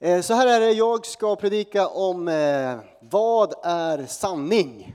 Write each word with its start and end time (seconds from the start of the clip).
Eh, 0.00 0.20
så 0.20 0.34
här 0.34 0.46
är 0.46 0.60
det, 0.60 0.72
jag 0.72 1.06
ska 1.06 1.36
predika 1.36 1.88
om 1.88 2.28
eh, 2.28 2.76
vad 3.00 3.54
är 3.62 4.06
sanning? 4.06 4.94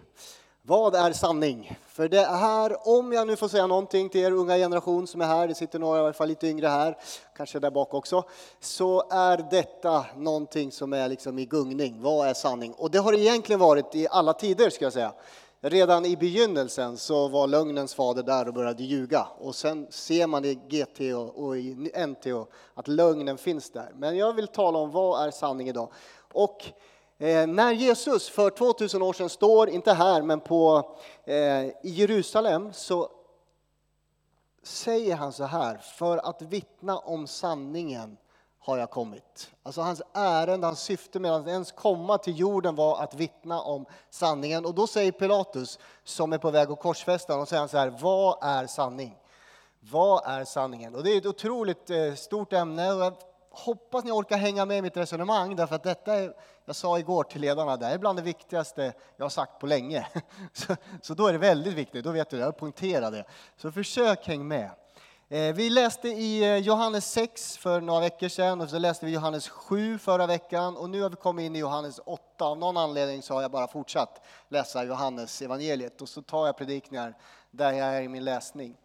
Vad 0.61 0.95
är 0.95 1.13
sanning? 1.13 1.77
För 1.87 2.07
det 2.07 2.25
här, 2.25 2.87
om 2.87 3.13
jag 3.13 3.27
nu 3.27 3.35
får 3.35 3.47
säga 3.47 3.67
någonting 3.67 4.09
till 4.09 4.21
er 4.21 4.31
unga 4.31 4.55
generation 4.55 5.07
som 5.07 5.21
är 5.21 5.25
här, 5.25 5.47
det 5.47 5.55
sitter 5.55 5.79
några 5.79 5.99
i 5.99 6.01
alla 6.01 6.13
fall 6.13 6.27
lite 6.27 6.47
yngre 6.47 6.67
här, 6.67 6.97
kanske 7.37 7.59
där 7.59 7.71
bak 7.71 7.93
också, 7.93 8.23
så 8.59 9.03
är 9.11 9.45
detta 9.51 10.05
någonting 10.17 10.71
som 10.71 10.93
är 10.93 11.09
liksom 11.09 11.39
i 11.39 11.45
gungning. 11.45 12.01
Vad 12.01 12.27
är 12.27 12.33
sanning? 12.33 12.73
Och 12.73 12.91
det 12.91 12.99
har 12.99 13.13
egentligen 13.13 13.59
varit 13.59 13.95
i 13.95 14.07
alla 14.11 14.33
tider 14.33 14.69
ska 14.69 14.85
jag 14.85 14.93
säga. 14.93 15.13
Redan 15.65 16.05
i 16.05 16.17
begynnelsen 16.17 16.97
så 16.97 17.27
var 17.27 17.47
lögnens 17.47 17.95
fader 17.95 18.23
där 18.23 18.47
och 18.47 18.53
började 18.53 18.83
ljuga. 18.83 19.27
Och 19.37 19.55
sen 19.55 19.87
ser 19.89 20.27
man 20.27 20.45
i 20.45 20.55
GT 20.55 20.99
och 21.35 21.57
i 21.57 21.91
NT 22.07 22.27
att 22.73 22.87
lögnen 22.87 23.37
finns 23.37 23.69
där. 23.69 23.91
Men 23.95 24.17
jag 24.17 24.33
vill 24.33 24.47
tala 24.47 24.79
om 24.79 24.91
vad 24.91 25.27
är 25.27 25.31
sanning 25.31 25.69
idag. 25.69 25.91
Och 26.33 26.63
eh, 27.17 27.47
när 27.47 27.71
Jesus 27.71 28.29
för 28.29 28.49
2000 28.49 29.01
år 29.01 29.13
sedan 29.13 29.29
står, 29.29 29.69
inte 29.69 29.93
här, 29.93 30.21
men 30.21 30.39
på, 30.39 30.91
eh, 31.25 31.65
i 31.65 31.73
Jerusalem 31.83 32.73
så 32.73 33.09
säger 34.63 35.15
han 35.15 35.33
så 35.33 35.43
här, 35.43 35.77
för 35.77 36.17
att 36.17 36.41
vittna 36.41 36.97
om 36.97 37.27
sanningen 37.27 38.17
har 38.65 38.77
jag 38.77 38.89
kommit. 38.89 39.51
Alltså 39.63 39.81
hans 39.81 40.01
ärende, 40.13 40.67
hans 40.67 40.79
syfte 40.79 41.19
med 41.19 41.31
att 41.31 41.47
ens 41.47 41.71
komma 41.71 42.17
till 42.17 42.39
jorden 42.39 42.75
var 42.75 43.03
att 43.03 43.13
vittna 43.13 43.61
om 43.61 43.85
sanningen. 44.09 44.65
Och 44.65 44.73
då 44.73 44.87
säger 44.87 45.11
Pilatus, 45.11 45.79
som 46.03 46.33
är 46.33 46.37
på 46.37 46.51
väg 46.51 46.71
att 46.71 46.79
korsfästa 46.79 47.33
honom, 47.33 47.45
säger 47.45 47.59
han 47.59 47.69
så 47.69 47.77
här, 47.77 47.89
vad 48.01 48.37
är 48.41 48.67
sanning? 48.67 49.17
Vad 49.79 50.25
är 50.25 50.45
sanningen? 50.45 50.95
Och 50.95 51.03
det 51.03 51.11
är 51.11 51.17
ett 51.17 51.25
otroligt 51.25 51.89
eh, 51.89 52.13
stort 52.13 52.53
ämne 52.53 52.93
och 52.93 53.01
jag 53.01 53.13
hoppas 53.49 54.03
ni 54.03 54.11
orkar 54.11 54.37
hänga 54.37 54.65
med 54.65 54.77
i 54.77 54.81
mitt 54.81 54.97
resonemang 54.97 55.55
därför 55.55 55.75
att 55.75 55.83
detta 55.83 56.13
är, 56.13 56.33
jag 56.65 56.75
sa 56.75 56.99
igår 56.99 57.23
till 57.23 57.41
ledarna, 57.41 57.77
det 57.77 57.85
är 57.85 57.97
bland 57.97 58.19
det 58.19 58.23
viktigaste 58.23 58.93
jag 59.17 59.25
har 59.25 59.29
sagt 59.29 59.59
på 59.59 59.67
länge. 59.67 60.07
Så, 60.53 60.75
så 61.01 61.13
då 61.13 61.27
är 61.27 61.33
det 61.33 61.39
väldigt 61.39 61.73
viktigt, 61.73 62.03
då 62.03 62.11
vet 62.11 62.29
du 62.29 62.37
det, 62.37 62.43
jag 62.43 62.57
poängterar 62.57 63.11
det. 63.11 63.25
Så 63.57 63.71
försök 63.71 64.27
häng 64.27 64.47
med. 64.47 64.69
Eh, 65.33 65.53
vi 65.53 65.69
läste 65.69 66.07
i 66.07 66.43
eh, 66.43 66.57
Johannes 66.57 67.11
6 67.11 67.57
för 67.57 67.81
några 67.81 67.99
veckor 67.99 68.27
sedan 68.27 68.61
och 68.61 68.69
så 68.69 68.79
läste 68.79 69.05
vi 69.05 69.11
Johannes 69.11 69.49
7 69.49 69.97
förra 69.97 70.27
veckan 70.27 70.77
och 70.77 70.89
nu 70.89 71.01
har 71.01 71.09
vi 71.09 71.15
kommit 71.15 71.43
in 71.43 71.55
i 71.55 71.59
Johannes 71.59 71.99
8. 72.05 72.45
Av 72.45 72.57
någon 72.57 72.77
anledning 72.77 73.21
så 73.21 73.33
har 73.33 73.41
jag 73.41 73.51
bara 73.51 73.67
fortsatt 73.67 74.25
läsa 74.49 74.83
Johannes 74.83 75.41
evangeliet 75.41 76.01
och 76.01 76.09
så 76.09 76.21
tar 76.21 76.45
jag 76.45 76.57
predikningar 76.57 77.17
där 77.51 77.71
jag 77.71 77.87
är 77.87 78.01
i 78.01 78.07
min 78.07 78.23
läsning. 78.23 78.75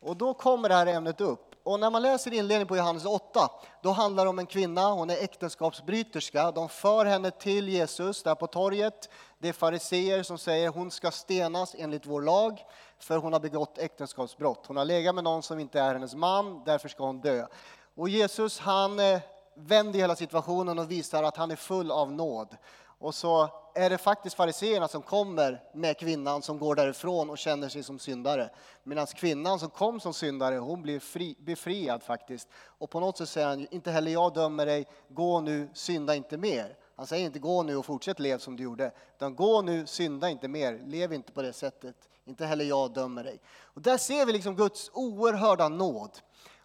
Och 0.00 0.16
då 0.16 0.34
kommer 0.34 0.68
det 0.68 0.74
här 0.74 0.86
ämnet 0.86 1.20
upp. 1.20 1.54
Och 1.64 1.80
när 1.80 1.90
man 1.90 2.02
läser 2.02 2.32
inledningen 2.32 2.66
på 2.66 2.76
Johannes 2.76 3.04
8, 3.04 3.50
då 3.82 3.90
handlar 3.90 4.24
det 4.24 4.30
om 4.30 4.38
en 4.38 4.46
kvinna, 4.46 4.92
hon 4.92 5.10
är 5.10 5.24
äktenskapsbryterska. 5.24 6.50
De 6.50 6.68
för 6.68 7.04
henne 7.04 7.30
till 7.30 7.68
Jesus 7.68 8.22
där 8.22 8.34
på 8.34 8.46
torget. 8.46 9.08
Det 9.38 9.48
är 9.48 9.52
fariseer 9.52 10.22
som 10.22 10.38
säger 10.38 10.68
hon 10.68 10.90
ska 10.90 11.10
stenas 11.10 11.74
enligt 11.78 12.06
vår 12.06 12.22
lag 12.22 12.62
för 13.02 13.16
hon 13.16 13.32
har 13.32 13.40
begått 13.40 13.78
äktenskapsbrott. 13.78 14.66
Hon 14.66 14.76
har 14.76 14.84
legat 14.84 15.14
med 15.14 15.24
någon 15.24 15.42
som 15.42 15.58
inte 15.58 15.80
är 15.80 15.94
hennes 15.94 16.14
man, 16.14 16.62
därför 16.64 16.88
ska 16.88 17.04
hon 17.04 17.20
dö. 17.20 17.46
Och 17.94 18.08
Jesus 18.08 18.58
han 18.58 19.00
eh, 19.00 19.20
vänder 19.54 19.98
hela 19.98 20.16
situationen 20.16 20.78
och 20.78 20.90
visar 20.90 21.22
att 21.22 21.36
han 21.36 21.50
är 21.50 21.56
full 21.56 21.90
av 21.90 22.12
nåd. 22.12 22.56
Och 22.98 23.14
så 23.14 23.48
är 23.74 23.90
det 23.90 23.98
faktiskt 23.98 24.36
fariseerna 24.36 24.88
som 24.88 25.02
kommer 25.02 25.62
med 25.74 25.98
kvinnan 25.98 26.42
som 26.42 26.58
går 26.58 26.74
därifrån 26.74 27.30
och 27.30 27.38
känner 27.38 27.68
sig 27.68 27.82
som 27.82 27.98
syndare. 27.98 28.50
Medan 28.82 29.06
kvinnan 29.06 29.58
som 29.58 29.70
kom 29.70 30.00
som 30.00 30.14
syndare, 30.14 30.56
hon 30.56 30.82
blir 30.82 31.00
fri, 31.00 31.36
befriad 31.38 32.02
faktiskt. 32.02 32.48
Och 32.78 32.90
på 32.90 33.00
något 33.00 33.18
sätt 33.18 33.28
säger 33.28 33.46
han, 33.46 33.66
inte 33.70 33.90
heller 33.90 34.12
jag 34.12 34.34
dömer 34.34 34.66
dig, 34.66 34.86
gå 35.08 35.40
nu, 35.40 35.68
synda 35.74 36.14
inte 36.14 36.36
mer. 36.36 36.76
Han 36.96 37.06
säger 37.06 37.26
inte 37.26 37.38
gå 37.38 37.62
nu 37.62 37.76
och 37.76 37.86
fortsätt 37.86 38.20
lev 38.20 38.38
som 38.38 38.56
du 38.56 38.62
gjorde, 38.62 38.92
utan 39.16 39.36
gå 39.36 39.62
nu, 39.62 39.86
synda 39.86 40.30
inte 40.30 40.48
mer, 40.48 40.80
lev 40.86 41.12
inte 41.12 41.32
på 41.32 41.42
det 41.42 41.52
sättet. 41.52 41.96
Inte 42.24 42.46
heller 42.46 42.64
jag 42.64 42.92
dömer 42.92 43.24
dig. 43.24 43.40
Och 43.62 43.82
där 43.82 43.98
ser 43.98 44.26
vi 44.26 44.32
liksom 44.32 44.56
Guds 44.56 44.90
oerhörda 44.94 45.68
nåd. 45.68 46.10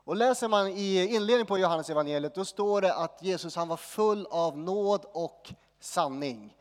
Och 0.03 0.15
läser 0.15 0.47
man 0.47 0.67
i 0.67 1.15
inledningen 1.15 1.45
på 1.45 1.57
Johannes 1.57 1.89
evangeliet, 1.89 2.35
då 2.35 2.45
står 2.45 2.81
det 2.81 2.93
att 2.93 3.23
Jesus 3.23 3.55
han 3.55 3.67
var 3.67 3.77
full 3.77 4.27
av 4.29 4.57
nåd 4.57 5.05
och 5.11 5.53
sanning. 5.79 6.57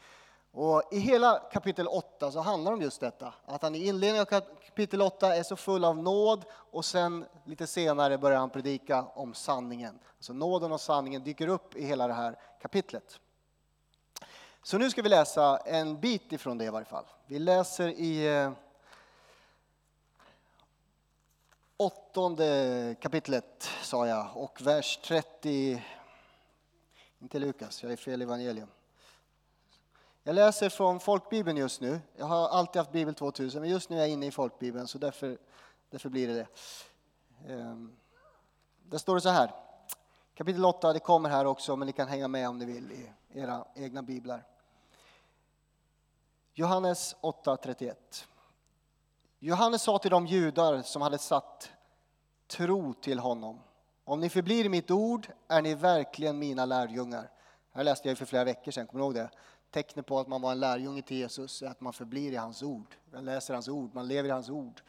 Och 0.52 0.82
I 0.90 0.98
hela 0.98 1.38
kapitel 1.52 1.88
8 1.88 2.32
så 2.32 2.40
handlar 2.40 2.70
det 2.70 2.76
om 2.76 2.82
just 2.82 3.00
detta, 3.00 3.34
att 3.46 3.62
han 3.62 3.74
i 3.74 3.86
inledningen 3.86 4.26
av 4.32 4.40
kapitel 4.66 5.02
8 5.02 5.36
är 5.36 5.42
så 5.42 5.56
full 5.56 5.84
av 5.84 5.98
nåd 5.98 6.44
och 6.50 6.84
sen 6.84 7.24
lite 7.44 7.66
senare 7.66 8.18
börjar 8.18 8.38
han 8.38 8.50
predika 8.50 9.04
om 9.14 9.34
sanningen. 9.34 9.98
Så 10.20 10.32
nåden 10.32 10.72
och 10.72 10.80
sanningen 10.80 11.24
dyker 11.24 11.48
upp 11.48 11.76
i 11.76 11.84
hela 11.84 12.06
det 12.06 12.14
här 12.14 12.38
kapitlet. 12.62 13.20
Så 14.66 14.78
nu 14.78 14.90
ska 14.90 15.02
vi 15.02 15.08
läsa 15.08 15.56
en 15.56 16.00
bit 16.00 16.32
ifrån 16.32 16.58
det 16.58 16.64
i 16.64 16.68
varje 16.68 16.84
fall. 16.86 17.04
Vi 17.26 17.38
läser 17.38 17.88
i 17.88 18.26
eh, 18.26 18.52
åttonde 21.76 22.96
kapitlet, 23.00 23.68
sa 23.82 24.06
jag, 24.06 24.26
och 24.34 24.62
vers 24.62 24.98
30, 25.04 25.82
inte 27.18 27.38
Lukas, 27.38 27.82
jag 27.82 27.92
är 27.92 27.96
fel 27.96 28.22
evangelium. 28.22 28.68
Jag 30.22 30.34
läser 30.34 30.68
från 30.68 31.00
folkbibeln 31.00 31.56
just 31.56 31.80
nu. 31.80 32.00
Jag 32.16 32.26
har 32.26 32.48
alltid 32.48 32.80
haft 32.80 32.92
Bibel 32.92 33.14
2000, 33.14 33.60
men 33.60 33.70
just 33.70 33.90
nu 33.90 33.96
är 33.96 34.00
jag 34.00 34.08
inne 34.08 34.26
i 34.26 34.30
folkbibeln, 34.30 34.86
så 34.86 34.98
därför, 34.98 35.38
därför 35.90 36.08
blir 36.08 36.28
det 36.28 36.34
det. 36.34 36.46
Ehm, 37.52 37.96
där 38.82 38.98
står 38.98 39.14
det 39.14 39.20
så 39.20 39.28
här, 39.28 39.50
kapitel 40.34 40.64
8, 40.64 40.92
det 40.92 41.00
kommer 41.00 41.30
här 41.30 41.44
också, 41.44 41.76
men 41.76 41.86
ni 41.86 41.92
kan 41.92 42.08
hänga 42.08 42.28
med 42.28 42.48
om 42.48 42.58
ni 42.58 42.64
vill 42.64 42.92
i 42.92 43.12
era 43.40 43.64
egna 43.74 44.02
biblar. 44.02 44.44
Johannes 46.58 47.16
8.31. 47.20 47.94
Johannes 49.38 49.82
sa 49.82 49.98
till 49.98 50.10
de 50.10 50.26
judar 50.26 50.82
som 50.82 51.02
hade 51.02 51.18
satt 51.18 51.70
tro 52.46 52.94
till 52.94 53.18
honom. 53.18 53.60
Om 54.04 54.20
ni 54.20 54.28
förblir 54.28 54.64
i 54.64 54.68
mitt 54.68 54.90
ord 54.90 55.28
är 55.48 55.62
ni 55.62 55.74
verkligen 55.74 56.38
mina 56.38 56.64
lärjungar. 56.64 57.22
Det 57.22 57.78
här 57.78 57.84
läste 57.84 58.08
jag 58.08 58.18
för 58.18 58.24
flera 58.24 58.44
veckor 58.44 58.72
sedan, 58.72 58.86
kommer 58.86 59.00
ni 59.00 59.04
ihåg 59.04 59.14
det? 59.14 59.30
Tecknet 59.70 60.06
på 60.06 60.18
att 60.18 60.28
man 60.28 60.42
var 60.42 60.52
en 60.52 60.60
lärjunge 60.60 61.02
till 61.02 61.16
Jesus 61.16 61.62
är 61.62 61.66
att 61.66 61.80
man 61.80 61.92
förblir 61.92 62.32
i 62.32 62.36
hans 62.36 62.62
ord. 62.62 62.96
Man 63.12 63.24
läser 63.24 63.54
hans 63.54 63.68
ord, 63.68 63.94
man 63.94 64.08
lever 64.08 64.28
i 64.28 64.32
hans 64.32 64.50
ord. 64.50 64.80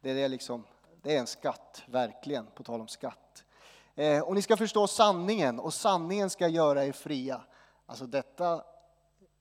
Det 0.00 0.10
är, 0.10 0.14
det 0.14 0.28
liksom, 0.28 0.64
det 1.02 1.16
är 1.16 1.20
en 1.20 1.26
skatt, 1.26 1.82
verkligen, 1.86 2.46
på 2.46 2.62
tal 2.62 2.80
om 2.80 2.88
skatt. 2.88 3.44
Eh, 3.94 4.20
och 4.20 4.34
ni 4.34 4.42
ska 4.42 4.56
förstå 4.56 4.86
sanningen 4.86 5.60
och 5.60 5.74
sanningen 5.74 6.30
ska 6.30 6.48
göra 6.48 6.84
er 6.84 6.92
fria. 6.92 7.40
Alltså 7.86 8.06
detta 8.06 8.62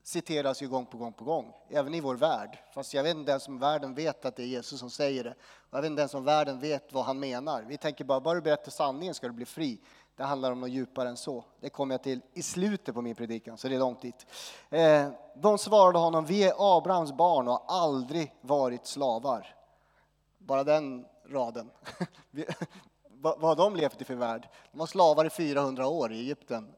citeras 0.03 0.61
ju 0.61 0.67
gång 0.67 0.85
på 0.85 0.97
gång 0.97 1.13
på 1.13 1.23
gång, 1.23 1.53
även 1.69 1.93
i 1.93 2.01
vår 2.01 2.15
värld. 2.15 2.57
Fast 2.73 2.93
jag 2.93 3.03
vet 3.03 3.15
inte 3.15 3.31
ens 3.31 3.47
om 3.47 3.59
världen 3.59 3.93
vet 3.93 4.25
att 4.25 4.35
det 4.35 4.43
är 4.43 4.47
Jesus 4.47 4.79
som 4.79 4.89
säger 4.89 5.23
det. 5.23 5.35
Och 5.39 5.77
jag 5.77 5.81
vet 5.81 5.89
inte 5.89 6.01
ens 6.01 6.13
om 6.13 6.23
världen 6.23 6.59
vet 6.59 6.93
vad 6.93 7.05
han 7.05 7.19
menar. 7.19 7.61
Vi 7.61 7.77
tänker 7.77 8.05
bara, 8.05 8.19
bara 8.19 8.35
du 8.35 8.41
berättar 8.41 8.71
sanningen 8.71 9.13
ska 9.13 9.27
du 9.27 9.33
bli 9.33 9.45
fri. 9.45 9.79
Det 10.15 10.23
handlar 10.23 10.51
om 10.51 10.61
något 10.61 10.69
djupare 10.69 11.09
än 11.09 11.17
så. 11.17 11.45
Det 11.59 11.69
kommer 11.69 11.93
jag 11.93 12.03
till 12.03 12.21
i 12.33 12.43
slutet 12.43 12.95
på 12.95 13.01
min 13.01 13.15
predikan, 13.15 13.57
så 13.57 13.67
det 13.67 13.75
är 13.75 13.79
långt 13.79 14.01
dit. 14.01 14.25
Eh, 14.69 15.09
de 15.35 15.57
svarade 15.57 15.99
honom, 15.99 16.25
vi 16.25 16.43
är 16.43 16.77
Abrahams 16.77 17.13
barn 17.13 17.47
och 17.47 17.53
har 17.53 17.63
aldrig 17.83 18.33
varit 18.41 18.87
slavar. 18.87 19.55
Bara 20.37 20.63
den 20.63 21.05
raden. 21.29 21.71
vad 23.21 23.41
har 23.41 23.55
de 23.55 23.75
levt 23.75 24.01
i 24.01 24.05
för 24.05 24.15
värld? 24.15 24.49
De 24.71 24.77
var 24.77 24.85
slavar 24.85 25.25
i 25.25 25.29
400 25.29 25.87
år 25.87 26.13
i 26.13 26.19
Egypten 26.19 26.73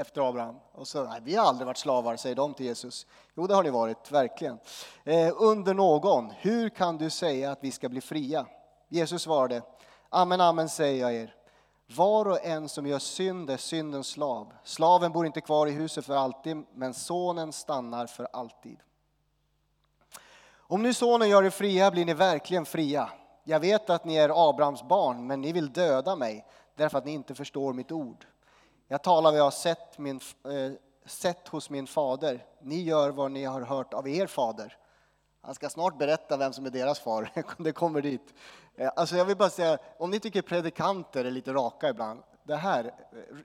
efter 0.00 0.28
Abraham. 0.28 0.56
Och 0.72 0.88
så, 0.88 1.04
nej, 1.04 1.20
vi 1.24 1.34
har 1.34 1.46
aldrig 1.46 1.66
varit 1.66 1.78
slavar, 1.78 2.16
säger 2.16 2.36
de 2.36 2.54
till 2.54 2.66
Jesus. 2.66 3.06
Jo, 3.34 3.46
det 3.46 3.54
har 3.54 3.62
ni 3.62 3.70
varit, 3.70 4.12
verkligen. 4.12 4.58
Eh, 5.04 5.32
under 5.36 5.74
någon, 5.74 6.30
hur 6.30 6.68
kan 6.68 6.98
du 6.98 7.10
säga 7.10 7.50
att 7.50 7.64
vi 7.64 7.70
ska 7.70 7.88
bli 7.88 8.00
fria? 8.00 8.46
Jesus 8.88 9.22
svarade, 9.22 9.62
amen, 10.08 10.40
amen 10.40 10.68
säger 10.68 11.00
jag 11.00 11.14
er. 11.14 11.34
Var 11.96 12.28
och 12.28 12.44
en 12.44 12.68
som 12.68 12.86
gör 12.86 12.98
synd 12.98 13.50
är 13.50 13.56
syndens 13.56 14.06
slav. 14.06 14.52
Slaven 14.64 15.12
bor 15.12 15.26
inte 15.26 15.40
kvar 15.40 15.66
i 15.66 15.70
huset 15.70 16.06
för 16.06 16.16
alltid, 16.16 16.64
men 16.74 16.94
sonen 16.94 17.52
stannar 17.52 18.06
för 18.06 18.28
alltid. 18.32 18.78
Om 20.56 20.82
nu 20.82 20.94
sonen 20.94 21.28
gör 21.28 21.44
er 21.44 21.50
fria 21.50 21.90
blir 21.90 22.04
ni 22.04 22.14
verkligen 22.14 22.64
fria. 22.64 23.10
Jag 23.44 23.60
vet 23.60 23.90
att 23.90 24.04
ni 24.04 24.16
är 24.16 24.48
Abrahams 24.48 24.82
barn, 24.82 25.26
men 25.26 25.40
ni 25.40 25.52
vill 25.52 25.72
döda 25.72 26.16
mig 26.16 26.46
därför 26.74 26.98
att 26.98 27.04
ni 27.04 27.12
inte 27.12 27.34
förstår 27.34 27.72
mitt 27.72 27.92
ord. 27.92 28.26
Jag 28.90 29.02
talar 29.02 29.30
vad 29.30 29.38
jag 29.38 29.44
har 29.44 29.50
sett, 29.50 29.98
min, 29.98 30.20
eh, 30.44 30.72
sett 31.06 31.48
hos 31.48 31.70
min 31.70 31.86
fader. 31.86 32.44
Ni 32.60 32.82
gör 32.82 33.10
vad 33.10 33.30
ni 33.30 33.44
har 33.44 33.60
hört 33.60 33.94
av 33.94 34.08
er 34.08 34.26
fader. 34.26 34.76
Han 35.40 35.54
ska 35.54 35.68
snart 35.68 35.98
berätta 35.98 36.36
vem 36.36 36.52
som 36.52 36.66
är 36.66 36.70
deras 36.70 37.00
far. 37.00 37.30
Det 37.58 37.72
kommer 37.72 38.02
dit. 38.02 38.34
Eh, 38.74 38.90
alltså 38.96 39.16
jag 39.16 39.24
vill 39.24 39.36
bara 39.36 39.50
säga, 39.50 39.78
om 39.98 40.10
ni 40.10 40.20
tycker 40.20 40.42
predikanter 40.42 41.24
är 41.24 41.30
lite 41.30 41.52
raka 41.52 41.88
ibland. 41.88 42.22
Det 42.42 42.56
här, 42.56 42.84
eh, 42.84 42.92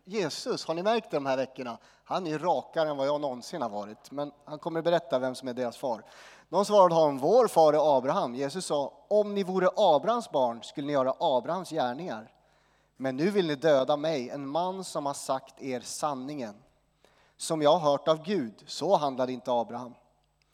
Jesus, 0.06 0.66
har 0.66 0.74
ni 0.74 0.84
märkt 0.84 1.12
det 1.12 1.18
de 1.18 1.25
här 1.25 1.38
veckorna? 1.38 1.78
Han 2.04 2.28
är 2.28 2.39
rakare 2.39 2.89
än 2.89 2.98
vad 2.98 3.07
jag 3.07 3.22
någonsin 3.22 3.62
har 3.62 3.69
varit. 3.69 4.12
Men 4.12 4.31
han 4.46 4.60
kommer 4.60 4.81
berätta 4.81 5.19
vem 5.19 5.36
som 5.36 5.48
är 5.48 5.54
deras 5.54 5.78
far. 5.78 6.04
Någon 6.50 6.66
svarade 6.66 6.96
honom, 6.96 7.18
vår 7.18 7.48
far 7.48 7.74
är 7.74 7.98
Abraham. 7.98 8.36
Jesus 8.36 8.66
sa, 8.66 8.94
om 9.07 9.36
ni 9.36 9.44
vore 9.44 9.69
Abrahams 9.75 10.31
barn 10.31 10.63
skulle 10.63 10.88
ni 10.88 10.94
göra 10.94 11.13
Abrahams 11.19 11.69
gärningar. 11.69 12.31
Men 12.98 13.18
nu 13.18 13.30
vill 13.30 13.48
ni 13.48 13.56
döda 13.56 13.98
mig, 13.98 14.30
en 14.30 14.48
man 14.48 14.84
som 14.84 15.06
har 15.06 15.13
sagt 15.13 15.62
er 15.62 15.80
sanningen. 15.80 16.56
Som 17.38 17.62
jag 17.62 17.78
har 17.78 17.92
hört 17.92 18.07
av 18.07 18.24
Gud, 18.24 18.63
så 18.68 18.95
handlade 18.95 19.34
inte 19.34 19.51
Abraham. 19.51 19.94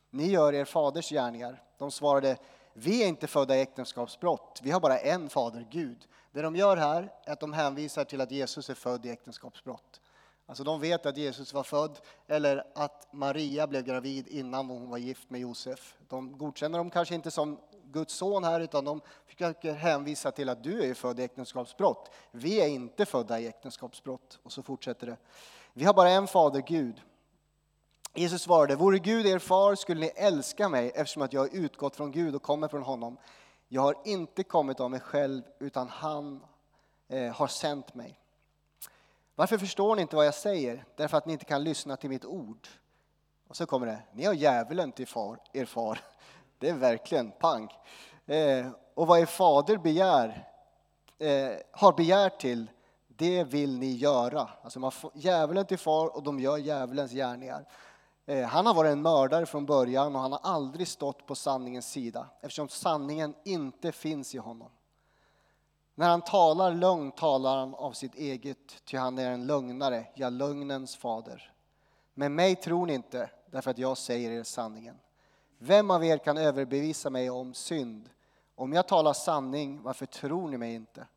Ni 0.09 0.27
gör 0.27 0.53
er 0.53 0.65
faders 0.65 1.09
gärningar. 1.09 1.63
De 1.77 1.91
svarade, 1.91 2.38
vi 2.74 3.03
är 3.03 3.07
inte 3.07 3.27
födda 3.27 3.57
i 3.57 3.62
äktenskapsbrott, 3.62 4.59
vi 4.63 4.71
har 4.71 4.80
bara 4.80 4.97
en 4.97 5.30
fader, 5.30 5.68
Gud. 5.71 6.07
Det 6.31 6.41
de 6.41 6.56
gör 6.56 6.77
här 6.77 7.12
är 7.25 7.33
att 7.33 7.39
de 7.39 7.53
hänvisar 7.53 8.03
till 8.03 8.21
att 8.21 8.31
Jesus 8.31 8.69
är 8.69 8.74
född 8.74 9.06
i 9.06 9.09
äktenskapsbrott. 9.09 10.01
Alltså 10.45 10.63
de 10.63 10.81
vet 10.81 11.06
att 11.06 11.18
Jesus 11.18 11.53
var 11.53 11.63
född 11.63 12.00
eller 12.27 12.63
att 12.75 13.07
Maria 13.12 13.68
blev 13.68 13.83
gravid 13.83 14.27
innan 14.27 14.69
hon 14.69 14.89
var 14.89 14.97
gift 14.97 15.30
med 15.30 15.42
Josef. 15.42 15.95
De 16.07 16.38
godkänner 16.38 16.77
dem 16.77 16.89
kanske 16.89 17.15
inte 17.15 17.31
som 17.31 17.59
Guds 17.91 18.13
son 18.13 18.44
här 18.44 18.59
utan 18.59 18.86
de 18.86 19.01
försöker 19.25 19.74
hänvisa 19.74 20.31
till 20.31 20.50
att 20.50 20.63
du 20.63 20.89
är 20.89 20.94
född 20.94 21.19
i 21.19 21.24
äktenskapsbrott. 21.24 22.12
Vi 22.31 22.62
är 22.62 22.68
inte 22.68 23.06
födda 23.06 23.39
i 23.39 23.47
äktenskapsbrott. 23.47 24.39
Och 24.44 24.51
så 24.51 24.63
fortsätter 24.63 25.07
det. 25.07 25.18
Vi 25.74 25.86
har 25.86 25.94
bara 25.94 26.09
en 26.09 26.27
fader, 26.27 26.62
Gud. 26.68 27.01
Jesus 28.13 28.41
svarade, 28.41 28.75
vore 28.75 29.00
Gud 29.00 29.25
er 29.25 29.39
far 29.39 29.75
skulle 29.75 30.01
ni 30.01 30.12
älska 30.15 30.69
mig 30.69 30.91
eftersom 30.95 31.21
att 31.21 31.33
jag 31.33 31.41
har 31.41 31.50
utgått 31.56 31.95
från 31.95 32.12
Gud 32.12 32.36
och 32.36 32.41
kommer 32.41 32.68
från 32.68 32.83
honom. 32.83 33.18
Jag 33.68 33.81
har 33.81 33.95
inte 34.06 34.44
kommit 34.44 34.80
av 34.80 34.92
mig 34.92 35.00
själv 35.00 35.42
utan 35.59 35.89
han 35.89 36.45
eh, 37.07 37.33
har 37.33 37.47
sänt 37.47 37.94
mig. 37.94 38.19
Varför 39.35 39.57
förstår 39.57 39.95
ni 39.95 40.01
inte 40.01 40.15
vad 40.15 40.25
jag 40.25 40.33
säger? 40.33 40.85
Därför 40.95 41.18
att 41.18 41.25
ni 41.25 41.33
inte 41.33 41.45
kan 41.45 41.63
lyssna 41.63 41.97
till 41.97 42.09
mitt 42.09 42.25
ord. 42.25 42.68
Och 43.47 43.56
så 43.56 43.65
kommer 43.65 43.88
det, 43.88 44.00
ni 44.13 44.25
har 44.25 44.33
djävulen 44.33 44.92
till 44.92 45.07
far, 45.07 45.39
er 45.53 45.65
far. 45.65 46.00
Det 46.59 46.69
är 46.69 46.73
verkligen 46.73 47.31
pang. 47.31 47.69
Eh, 48.25 48.67
och 48.94 49.07
vad 49.07 49.19
er 49.19 49.25
fader 49.25 49.77
begär, 49.77 50.47
eh, 51.17 51.51
har 51.71 51.94
begärt 51.94 52.39
till, 52.39 52.71
det 53.07 53.44
vill 53.44 53.79
ni 53.79 53.91
göra. 53.91 54.50
Alltså 54.61 54.79
man 54.79 54.91
får 54.91 55.11
djävulen 55.13 55.65
till 55.65 55.77
far 55.77 56.15
och 56.15 56.23
de 56.23 56.39
gör 56.39 56.57
djävulens 56.57 57.11
gärningar. 57.11 57.65
Eh, 58.25 58.47
han 58.47 58.65
har 58.65 58.73
varit 58.73 58.91
en 58.91 59.01
mördare 59.01 59.45
från 59.45 59.65
början 59.65 60.15
och 60.15 60.21
han 60.21 60.31
har 60.31 60.39
aldrig 60.44 60.88
stått 60.88 61.25
på 61.25 61.35
sanningens 61.35 61.91
sida 61.91 62.27
eftersom 62.41 62.69
sanningen 62.69 63.35
inte 63.44 63.91
finns 63.91 64.35
i 64.35 64.38
honom. 64.38 64.69
När 65.95 66.09
han 66.09 66.21
talar 66.21 66.73
lögn 66.73 67.11
talar 67.11 67.57
han 67.57 67.75
av 67.75 67.91
sitt 67.91 68.15
eget, 68.15 68.85
ty 68.85 68.97
han 68.97 69.17
är 69.17 69.31
en 69.31 69.47
lögnare, 69.47 70.06
ja, 70.13 70.29
lögnens 70.29 70.95
fader. 70.95 71.53
Men 72.13 72.35
mig 72.35 72.56
tror 72.56 72.85
ni 72.85 72.94
inte, 72.94 73.29
därför 73.51 73.71
att 73.71 73.77
jag 73.77 73.97
säger 73.97 74.31
er 74.31 74.44
sanningen. 74.44 74.95
Vem 75.61 75.91
av 75.91 76.06
er 76.06 76.17
kan 76.17 76.38
överbevisa 76.38 77.09
mig 77.09 77.29
om 77.29 77.53
synd? 77.53 78.09
Om 78.56 78.73
jag 78.73 78.88
talar 78.88 79.13
sanning, 79.13 79.81
varför 79.81 80.06
tror 80.06 80.50
ni 80.50 80.57
mig 80.57 80.73
inte? 80.73 81.07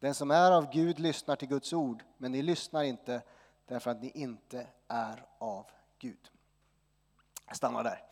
Den 0.00 0.14
som 0.14 0.30
är 0.30 0.52
av 0.52 0.72
Gud 0.72 0.98
lyssnar 0.98 1.36
till 1.36 1.48
Guds 1.48 1.72
ord, 1.72 2.02
men 2.16 2.32
ni 2.32 2.42
lyssnar 2.42 2.82
inte 2.82 3.22
därför 3.66 3.90
att 3.90 4.02
ni 4.02 4.10
inte 4.14 4.66
är 4.88 5.24
av 5.38 5.66
Gud. 5.98 6.30
Jag 7.46 7.56
stannar 7.56 7.84
där. 7.84 8.02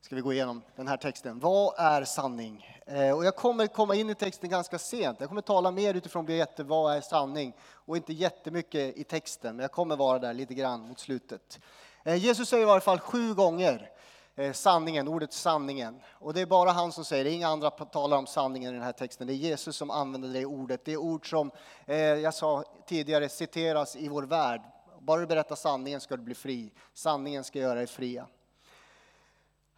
Ska 0.00 0.14
vi 0.14 0.20
gå 0.20 0.32
igenom 0.32 0.62
den 0.76 0.88
här 0.88 0.96
texten. 0.96 1.38
Vad 1.38 1.74
är 1.78 2.04
sanning? 2.04 2.80
Eh, 2.86 3.16
och 3.16 3.24
jag 3.24 3.36
kommer 3.36 3.66
komma 3.66 3.94
in 3.94 4.10
i 4.10 4.14
texten 4.14 4.50
ganska 4.50 4.78
sent. 4.78 5.20
Jag 5.20 5.28
kommer 5.28 5.42
tala 5.42 5.70
mer 5.70 5.94
utifrån 5.94 6.26
begreppet 6.26 6.66
vad 6.66 6.96
är 6.96 7.00
sanning 7.00 7.56
och 7.62 7.96
inte 7.96 8.12
jättemycket 8.12 8.96
i 8.96 9.04
texten, 9.04 9.56
men 9.56 9.62
jag 9.62 9.72
kommer 9.72 9.96
vara 9.96 10.18
där 10.18 10.34
lite 10.34 10.54
grann 10.54 10.80
mot 10.80 10.98
slutet. 10.98 11.60
Eh, 12.04 12.16
Jesus 12.16 12.48
säger 12.48 12.62
i 12.62 12.66
varje 12.66 12.80
fall 12.80 13.00
sju 13.00 13.34
gånger 13.34 13.90
Eh, 14.36 14.52
sanningen, 14.52 15.08
ordet 15.08 15.32
sanningen. 15.32 16.00
Och 16.10 16.34
det 16.34 16.40
är 16.40 16.46
bara 16.46 16.70
han 16.70 16.92
som 16.92 17.04
säger 17.04 17.24
det, 17.24 17.30
inga 17.30 17.48
andra 17.48 17.70
talar 17.70 18.16
om 18.16 18.26
sanningen 18.26 18.70
i 18.70 18.74
den 18.74 18.82
här 18.82 18.92
texten. 18.92 19.26
Det 19.26 19.32
är 19.32 19.34
Jesus 19.34 19.76
som 19.76 19.90
använder 19.90 20.28
det 20.28 20.46
ordet. 20.46 20.84
Det 20.84 20.92
är 20.92 20.96
ord 20.96 21.30
som, 21.30 21.50
eh, 21.86 21.96
jag 21.96 22.34
sa 22.34 22.64
tidigare, 22.86 23.28
citeras 23.28 23.96
i 23.96 24.08
vår 24.08 24.22
värld. 24.22 24.60
Bara 24.98 25.20
du 25.20 25.26
berättar 25.26 25.56
sanningen 25.56 26.00
ska 26.00 26.16
du 26.16 26.22
bli 26.22 26.34
fri. 26.34 26.72
Sanningen 26.94 27.44
ska 27.44 27.58
göra 27.58 27.74
dig 27.74 27.86
fria. 27.86 28.26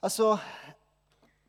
Alltså, 0.01 0.39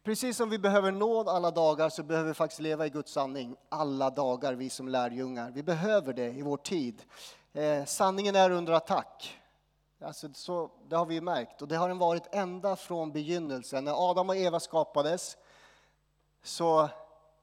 precis 0.04 0.38
som 0.38 0.50
vi 0.50 0.60
behöver 0.60 0.92
nåd 0.92 1.28
alla 1.28 1.52
dagar 1.52 1.90
så 1.90 2.04
behöver 2.04 2.28
vi 2.28 2.34
faktiskt 2.34 2.62
leva 2.62 2.86
i 2.86 2.90
Guds 2.90 3.12
sanning 3.12 3.56
alla 3.70 4.10
dagar, 4.10 4.54
vi 4.54 4.70
som 4.70 4.88
lärjungar. 4.88 5.52
Vi 5.52 5.64
behöver 5.64 6.14
det 6.14 6.30
i 6.30 6.42
vår 6.42 6.58
tid. 6.58 7.04
Eh, 7.54 7.86
sanningen 7.86 8.36
är 8.36 8.50
under 8.50 8.74
attack. 8.74 9.40
Alltså, 10.04 10.30
så, 10.34 10.72
det 10.88 10.96
har 10.96 11.06
vi 11.06 11.22
märkt 11.22 11.62
och 11.62 11.68
det 11.68 11.76
har 11.76 11.88
den 11.88 11.98
varit 11.98 12.28
ända 12.36 12.76
från 12.76 13.12
begynnelsen. 13.12 13.86
När 13.86 14.10
Adam 14.10 14.30
och 14.30 14.36
Eva 14.36 14.60
skapades 14.60 15.38
så 16.44 16.90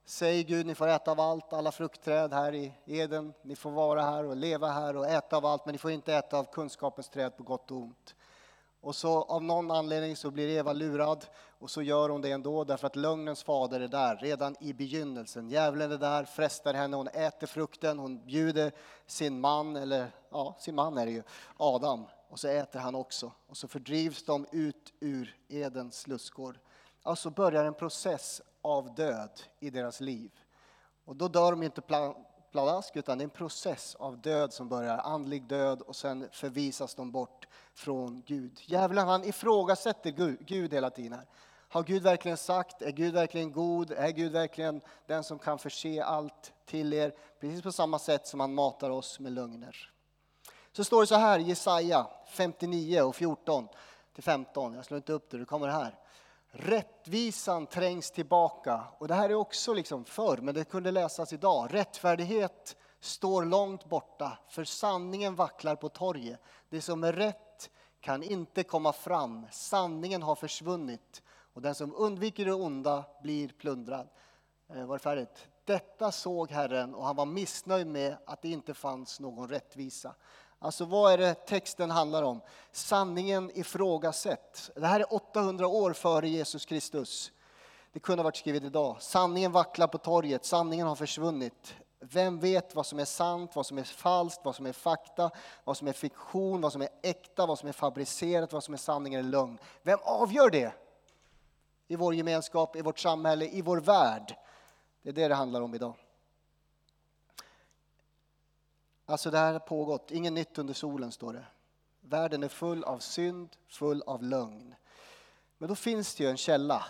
säger 0.04 0.44
Gud, 0.44 0.66
ni 0.66 0.74
får 0.74 0.88
äta 0.88 1.10
av 1.10 1.20
allt, 1.20 1.52
alla 1.52 1.72
fruktträd 1.72 2.32
här 2.32 2.54
i 2.54 2.72
Eden. 2.84 3.34
Ni 3.42 3.56
får 3.56 3.70
vara 3.70 4.02
här 4.02 4.24
och 4.24 4.36
leva 4.36 4.68
här 4.68 4.96
och 4.96 5.06
äta 5.06 5.36
av 5.36 5.46
allt, 5.46 5.66
men 5.66 5.72
ni 5.72 5.78
får 5.78 5.90
inte 5.90 6.14
äta 6.14 6.38
av 6.38 6.44
kunskapens 6.44 7.08
träd 7.08 7.36
på 7.36 7.42
gott 7.42 7.70
och 7.70 7.76
ont. 7.76 8.14
Och 8.80 8.96
så 8.96 9.22
av 9.22 9.42
någon 9.42 9.70
anledning 9.70 10.16
så 10.16 10.30
blir 10.30 10.48
Eva 10.48 10.72
lurad 10.72 11.26
och 11.58 11.70
så 11.70 11.82
gör 11.82 12.08
hon 12.08 12.20
det 12.20 12.30
ändå 12.30 12.64
därför 12.64 12.86
att 12.86 12.96
lögnens 12.96 13.42
fader 13.42 13.80
är 13.80 13.88
där 13.88 14.16
redan 14.16 14.56
i 14.60 14.72
begynnelsen. 14.72 15.48
Djävulen 15.48 15.92
är 15.92 15.98
där, 15.98 16.24
frestar 16.24 16.74
henne, 16.74 16.96
hon 16.96 17.08
äter 17.08 17.46
frukten, 17.46 17.98
hon 17.98 18.24
bjuder 18.24 18.72
sin 19.06 19.40
man, 19.40 19.76
eller 19.76 20.12
ja, 20.30 20.56
sin 20.58 20.74
man 20.74 20.98
är 20.98 21.06
det 21.06 21.12
ju, 21.12 21.22
Adam. 21.56 22.06
Och 22.30 22.40
så 22.40 22.48
äter 22.48 22.80
han 22.80 22.94
också. 22.94 23.32
Och 23.46 23.56
så 23.56 23.68
fördrivs 23.68 24.24
de 24.24 24.46
ut 24.52 24.92
ur 25.00 25.36
Edens 25.48 26.06
lustgård. 26.06 26.58
Alltså 27.02 27.30
börjar 27.30 27.64
en 27.64 27.74
process 27.74 28.42
av 28.62 28.94
död 28.94 29.40
i 29.60 29.70
deras 29.70 30.00
liv. 30.00 30.30
Och 31.04 31.16
då 31.16 31.28
dör 31.28 31.50
de 31.50 31.62
inte 31.62 31.82
pladask, 32.52 32.96
utan 32.96 33.18
det 33.18 33.22
är 33.22 33.24
en 33.26 33.30
process 33.30 33.94
av 33.94 34.20
död 34.20 34.52
som 34.52 34.68
börjar, 34.68 34.98
andlig 34.98 35.44
död 35.44 35.80
och 35.80 35.96
sen 35.96 36.28
förvisas 36.32 36.94
de 36.94 37.10
bort 37.10 37.48
från 37.74 38.22
Gud. 38.26 38.60
Djävulen 38.66 39.08
han 39.08 39.24
ifrågasätter 39.24 40.10
Gud 40.44 40.72
hela 40.72 40.90
tiden. 40.90 41.12
Här. 41.12 41.26
Har 41.68 41.82
Gud 41.82 42.02
verkligen 42.02 42.36
sagt? 42.36 42.82
Är 42.82 42.90
Gud 42.90 43.14
verkligen 43.14 43.52
god? 43.52 43.90
Är 43.90 44.10
Gud 44.10 44.32
verkligen 44.32 44.80
den 45.06 45.24
som 45.24 45.38
kan 45.38 45.58
förse 45.58 46.04
allt 46.04 46.52
till 46.66 46.92
er? 46.92 47.14
Precis 47.40 47.62
på 47.62 47.72
samma 47.72 47.98
sätt 47.98 48.26
som 48.26 48.40
han 48.40 48.54
matar 48.54 48.90
oss 48.90 49.20
med 49.20 49.32
lögner. 49.32 49.90
Så 50.72 50.84
står 50.84 51.00
det 51.00 51.06
så 51.06 51.14
här 51.14 51.38
i 51.38 51.42
Jesaja 51.42 52.06
59 52.26 53.02
och 53.02 53.16
14 53.16 53.68
till 54.14 54.22
15. 54.22 54.74
Jag 54.74 54.84
slår 54.84 54.96
inte 54.96 55.12
upp 55.12 55.30
det, 55.30 55.38
det 55.38 55.44
kommer 55.44 55.68
här. 55.68 55.98
Rättvisan 56.50 57.66
trängs 57.66 58.10
tillbaka. 58.10 58.84
Och 58.98 59.08
det 59.08 59.14
här 59.14 59.30
är 59.30 59.34
också 59.34 59.74
liksom 59.74 60.04
förr, 60.04 60.36
men 60.36 60.54
det 60.54 60.64
kunde 60.64 60.90
läsas 60.90 61.32
idag. 61.32 61.74
Rättfärdighet 61.74 62.76
står 63.00 63.44
långt 63.44 63.84
borta, 63.84 64.38
för 64.48 64.64
sanningen 64.64 65.34
vacklar 65.34 65.76
på 65.76 65.88
torget. 65.88 66.40
Det 66.68 66.80
som 66.80 67.04
är 67.04 67.12
rätt 67.12 67.70
kan 68.00 68.22
inte 68.22 68.62
komma 68.62 68.92
fram. 68.92 69.46
Sanningen 69.50 70.22
har 70.22 70.34
försvunnit 70.34 71.22
och 71.54 71.62
den 71.62 71.74
som 71.74 71.94
undviker 71.94 72.44
det 72.44 72.52
onda 72.52 73.04
blir 73.22 73.48
plundrad. 73.48 74.08
Eh, 74.68 74.86
var 74.86 74.96
det 74.96 75.02
färdigt? 75.02 75.48
Detta 75.64 76.12
såg 76.12 76.50
Herren 76.50 76.94
och 76.94 77.04
han 77.04 77.16
var 77.16 77.26
missnöjd 77.26 77.86
med 77.86 78.16
att 78.26 78.42
det 78.42 78.48
inte 78.48 78.74
fanns 78.74 79.20
någon 79.20 79.48
rättvisa. 79.48 80.14
Alltså 80.62 80.84
vad 80.84 81.12
är 81.12 81.18
det 81.18 81.34
texten 81.34 81.90
handlar 81.90 82.22
om? 82.22 82.40
Sanningen 82.72 83.50
ifrågasätts. 83.54 84.70
Det 84.74 84.86
här 84.86 85.00
är 85.00 85.14
800 85.14 85.66
år 85.66 85.92
före 85.92 86.28
Jesus 86.28 86.66
Kristus. 86.66 87.32
Det 87.92 88.00
kunde 88.00 88.20
ha 88.20 88.24
varit 88.24 88.36
skrivet 88.36 88.62
idag. 88.62 88.96
Sanningen 89.00 89.52
vacklar 89.52 89.86
på 89.86 89.98
torget, 89.98 90.44
sanningen 90.44 90.86
har 90.86 90.96
försvunnit. 90.96 91.74
Vem 92.00 92.38
vet 92.38 92.74
vad 92.74 92.86
som 92.86 92.98
är 92.98 93.04
sant, 93.04 93.50
vad 93.54 93.66
som 93.66 93.78
är 93.78 93.82
falskt, 93.82 94.40
vad 94.44 94.54
som 94.54 94.66
är 94.66 94.72
fakta, 94.72 95.30
vad 95.64 95.76
som 95.76 95.88
är 95.88 95.92
fiktion, 95.92 96.60
vad 96.60 96.72
som 96.72 96.82
är 96.82 96.88
äkta, 97.02 97.46
vad 97.46 97.58
som 97.58 97.68
är 97.68 97.72
fabricerat, 97.72 98.52
vad 98.52 98.64
som 98.64 98.74
är 98.74 98.78
sanning 98.78 99.14
eller 99.14 99.28
lögn? 99.30 99.58
Vem 99.82 99.98
avgör 100.02 100.50
det? 100.50 100.72
I 101.88 101.96
vår 101.96 102.14
gemenskap, 102.14 102.76
i 102.76 102.82
vårt 102.82 102.98
samhälle, 102.98 103.44
i 103.44 103.62
vår 103.62 103.80
värld. 103.80 104.36
Det 105.02 105.08
är 105.08 105.12
det 105.12 105.28
det 105.28 105.34
handlar 105.34 105.60
om 105.60 105.74
idag. 105.74 105.94
Alltså 109.10 109.30
det 109.30 109.38
här 109.38 109.52
har 109.52 109.60
pågått, 109.60 110.10
inget 110.10 110.32
nytt 110.32 110.58
under 110.58 110.74
solen 110.74 111.12
står 111.12 111.32
det. 111.32 111.44
Världen 112.00 112.42
är 112.42 112.48
full 112.48 112.84
av 112.84 112.98
synd, 112.98 113.48
full 113.68 114.02
av 114.06 114.22
lögn. 114.22 114.74
Men 115.58 115.68
då 115.68 115.74
finns 115.74 116.14
det 116.14 116.24
ju 116.24 116.30
en 116.30 116.36
källa 116.36 116.84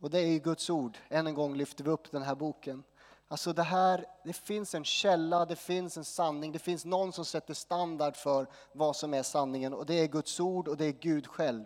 och 0.00 0.10
det 0.10 0.18
är 0.18 0.26
ju 0.26 0.38
Guds 0.38 0.70
ord. 0.70 0.98
Än 1.08 1.26
en 1.26 1.34
gång 1.34 1.56
lyfter 1.56 1.84
vi 1.84 1.90
upp 1.90 2.10
den 2.10 2.22
här 2.22 2.34
boken. 2.34 2.82
Alltså 3.28 3.52
det 3.52 3.62
här, 3.62 4.06
det 4.24 4.32
finns 4.32 4.74
en 4.74 4.84
källa, 4.84 5.46
det 5.46 5.56
finns 5.56 5.96
en 5.96 6.04
sanning, 6.04 6.52
det 6.52 6.58
finns 6.58 6.84
någon 6.84 7.12
som 7.12 7.24
sätter 7.24 7.54
standard 7.54 8.16
för 8.16 8.46
vad 8.72 8.96
som 8.96 9.14
är 9.14 9.22
sanningen 9.22 9.74
och 9.74 9.86
det 9.86 9.94
är 9.94 10.06
Guds 10.06 10.40
ord 10.40 10.68
och 10.68 10.76
det 10.76 10.84
är 10.84 10.92
Gud 10.92 11.26
själv. 11.26 11.64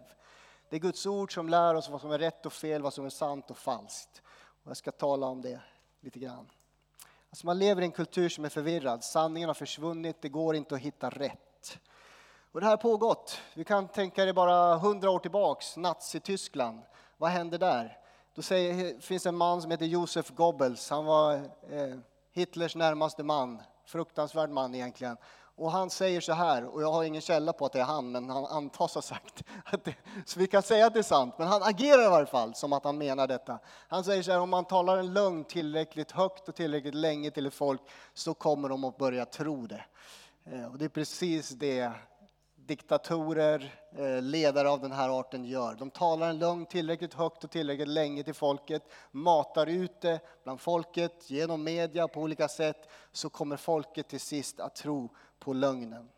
Det 0.68 0.76
är 0.76 0.80
Guds 0.80 1.06
ord 1.06 1.34
som 1.34 1.48
lär 1.48 1.74
oss 1.74 1.88
vad 1.88 2.00
som 2.00 2.10
är 2.10 2.18
rätt 2.18 2.46
och 2.46 2.52
fel, 2.52 2.82
vad 2.82 2.94
som 2.94 3.04
är 3.04 3.10
sant 3.10 3.50
och 3.50 3.58
falskt. 3.58 4.22
Och 4.62 4.70
jag 4.70 4.76
ska 4.76 4.92
tala 4.92 5.26
om 5.26 5.42
det 5.42 5.60
lite 6.00 6.18
grann. 6.18 6.46
Alltså 7.36 7.46
man 7.46 7.58
lever 7.58 7.82
i 7.82 7.84
en 7.84 7.92
kultur 7.92 8.28
som 8.28 8.44
är 8.44 8.48
förvirrad. 8.48 9.04
Sanningen 9.04 9.48
har 9.48 9.54
försvunnit, 9.54 10.16
det 10.20 10.28
går 10.28 10.56
inte 10.56 10.74
att 10.74 10.80
hitta 10.80 11.10
rätt. 11.10 11.78
Och 12.52 12.60
det 12.60 12.66
här 12.66 12.70
har 12.72 12.76
pågått. 12.76 13.40
Vi 13.54 13.64
kan 13.64 13.88
tänka 13.88 14.24
det 14.24 14.32
bara 14.32 14.76
hundra 14.76 15.10
år 15.10 15.18
tillbaks, 15.18 15.76
Nazityskland. 15.76 16.82
Vad 17.16 17.30
hände 17.30 17.58
där? 17.58 17.98
Då 18.34 18.42
säger, 18.42 19.00
finns 19.00 19.26
en 19.26 19.36
man 19.36 19.62
som 19.62 19.70
heter 19.70 19.86
Josef 19.86 20.30
Goebbels. 20.30 20.90
Han 20.90 21.04
var 21.04 21.34
eh, 21.34 21.96
Hitlers 22.32 22.76
närmaste 22.76 23.22
man 23.22 23.62
fruktansvärd 23.86 24.50
man 24.50 24.74
egentligen. 24.74 25.16
Och 25.56 25.70
han 25.70 25.90
säger 25.90 26.20
så 26.20 26.32
här, 26.32 26.64
och 26.64 26.82
jag 26.82 26.92
har 26.92 27.04
ingen 27.04 27.22
källa 27.22 27.52
på 27.52 27.66
att 27.66 27.72
det 27.72 27.80
är 27.80 27.84
han, 27.84 28.12
men 28.12 28.30
han 28.30 28.44
antas 28.44 28.94
ha 28.94 29.02
sagt 29.02 29.44
att 29.64 29.84
det, 29.84 29.94
så 30.26 30.40
vi 30.40 30.46
kan 30.46 30.62
säga 30.62 30.86
att 30.86 30.92
det 30.92 30.98
är 30.98 31.02
sant, 31.02 31.34
men 31.38 31.48
han 31.48 31.62
agerar 31.62 32.06
i 32.06 32.08
varje 32.08 32.26
fall 32.26 32.54
som 32.54 32.72
att 32.72 32.84
han 32.84 32.98
menar 32.98 33.26
detta. 33.26 33.58
Han 33.88 34.04
säger 34.04 34.22
så 34.22 34.32
här, 34.32 34.40
om 34.40 34.50
man 34.50 34.64
talar 34.64 34.98
en 34.98 35.12
lögn 35.12 35.44
tillräckligt 35.44 36.10
högt 36.10 36.48
och 36.48 36.54
tillräckligt 36.54 36.94
länge 36.94 37.30
till 37.30 37.46
ett 37.46 37.54
folk 37.54 37.80
så 38.14 38.34
kommer 38.34 38.68
de 38.68 38.84
att 38.84 38.96
börja 38.96 39.24
tro 39.24 39.66
det. 39.66 39.84
Eh, 40.44 40.72
och 40.72 40.78
det 40.78 40.84
är 40.84 40.88
precis 40.88 41.48
det 41.48 41.92
diktatorer, 42.66 43.74
eh, 43.96 44.22
ledare 44.22 44.70
av 44.70 44.80
den 44.80 44.92
här 44.92 45.20
arten 45.20 45.44
gör. 45.44 45.74
De 45.74 45.90
talar 45.90 46.28
en 46.30 46.38
lögn 46.38 46.66
tillräckligt 46.66 47.14
högt 47.14 47.44
och 47.44 47.50
tillräckligt 47.50 47.88
länge 47.88 48.22
till 48.22 48.34
folket, 48.34 48.82
matar 49.10 49.66
ut 49.66 50.00
det 50.00 50.20
bland 50.44 50.60
folket 50.60 51.30
genom 51.30 51.64
media 51.64 52.08
på 52.08 52.20
olika 52.20 52.48
sätt, 52.48 52.88
så 53.12 53.30
kommer 53.30 53.56
folket 53.56 54.08
till 54.08 54.20
sist 54.20 54.60
att 54.60 54.74
tro 54.74 55.10
på 55.38 55.52
lögnen. 55.52 56.08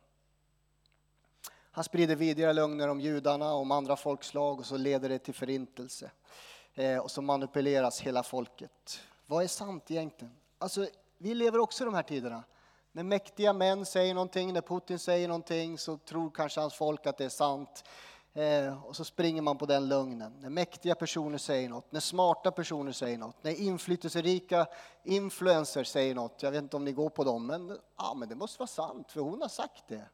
Han 1.70 1.84
sprider 1.84 2.16
vidare 2.16 2.52
lögner 2.52 2.88
om 2.88 3.00
judarna, 3.00 3.52
och 3.52 3.60
om 3.60 3.70
andra 3.70 3.96
folkslag 3.96 4.58
och 4.58 4.66
så 4.66 4.76
leder 4.76 5.08
det 5.08 5.18
till 5.18 5.34
förintelse. 5.34 6.10
Eh, 6.74 6.98
och 6.98 7.10
så 7.10 7.22
manipuleras 7.22 8.00
hela 8.00 8.22
folket. 8.22 9.00
Vad 9.26 9.44
är 9.44 9.48
sant 9.48 9.90
egentligen? 9.90 10.34
Alltså, 10.58 10.86
vi 11.18 11.34
lever 11.34 11.58
också 11.58 11.84
i 11.84 11.86
de 11.86 11.94
här 11.94 12.02
tiderna. 12.02 12.42
När 12.92 13.02
mäktiga 13.02 13.52
män 13.52 13.86
säger 13.86 14.14
någonting, 14.14 14.52
när 14.52 14.60
Putin 14.60 14.98
säger 14.98 15.28
någonting 15.28 15.78
så 15.78 15.96
tror 15.96 16.30
kanske 16.30 16.60
hans 16.60 16.74
folk 16.74 17.06
att 17.06 17.18
det 17.18 17.24
är 17.24 17.28
sant. 17.28 17.84
Eh, 18.34 18.84
och 18.84 18.96
så 18.96 19.04
springer 19.04 19.42
man 19.42 19.58
på 19.58 19.66
den 19.66 19.88
lögnen. 19.88 20.32
När 20.40 20.50
mäktiga 20.50 20.94
personer 20.94 21.38
säger 21.38 21.68
något, 21.68 21.92
när 21.92 22.00
smarta 22.00 22.50
personer 22.50 22.92
säger 22.92 23.18
något, 23.18 23.44
när 23.44 23.52
inflytelserika 23.52 24.66
influencers 25.04 25.88
säger 25.88 26.14
något. 26.14 26.42
Jag 26.42 26.50
vet 26.50 26.62
inte 26.62 26.76
om 26.76 26.84
ni 26.84 26.92
går 26.92 27.10
på 27.10 27.24
dem, 27.24 27.46
men, 27.46 27.78
ja, 27.96 28.14
men 28.16 28.28
det 28.28 28.34
måste 28.34 28.58
vara 28.58 28.66
sant 28.66 29.12
för 29.12 29.20
hon 29.20 29.42
har 29.42 29.48
sagt 29.48 29.88
det. 29.88 30.04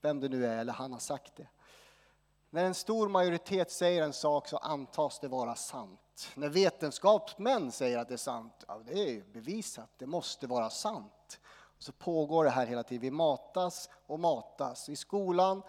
Vem 0.00 0.20
det 0.20 0.28
nu 0.28 0.46
är, 0.46 0.58
eller 0.58 0.72
han 0.72 0.92
har 0.92 0.98
sagt 0.98 1.36
det. 1.36 1.46
När 2.50 2.64
en 2.64 2.74
stor 2.74 3.08
majoritet 3.08 3.70
säger 3.70 4.02
en 4.02 4.12
sak 4.12 4.48
så 4.48 4.56
antas 4.56 5.20
det 5.20 5.28
vara 5.28 5.54
sant. 5.54 6.30
När 6.34 6.48
vetenskapsmän 6.48 7.72
säger 7.72 7.98
att 7.98 8.08
det 8.08 8.14
är 8.14 8.18
sant, 8.18 8.64
ja, 8.68 8.80
det 8.86 9.16
är 9.16 9.22
bevisat, 9.32 9.90
det 9.98 10.06
måste 10.06 10.46
vara 10.46 10.70
sant 10.70 11.40
så 11.84 11.92
pågår 11.92 12.44
det 12.44 12.50
här 12.50 12.66
hela 12.66 12.82
tiden. 12.82 13.00
Vi 13.00 13.10
matas 13.10 13.88
och 14.06 14.20
matas. 14.20 14.88
I 14.88 14.96
skolan, 14.96 15.62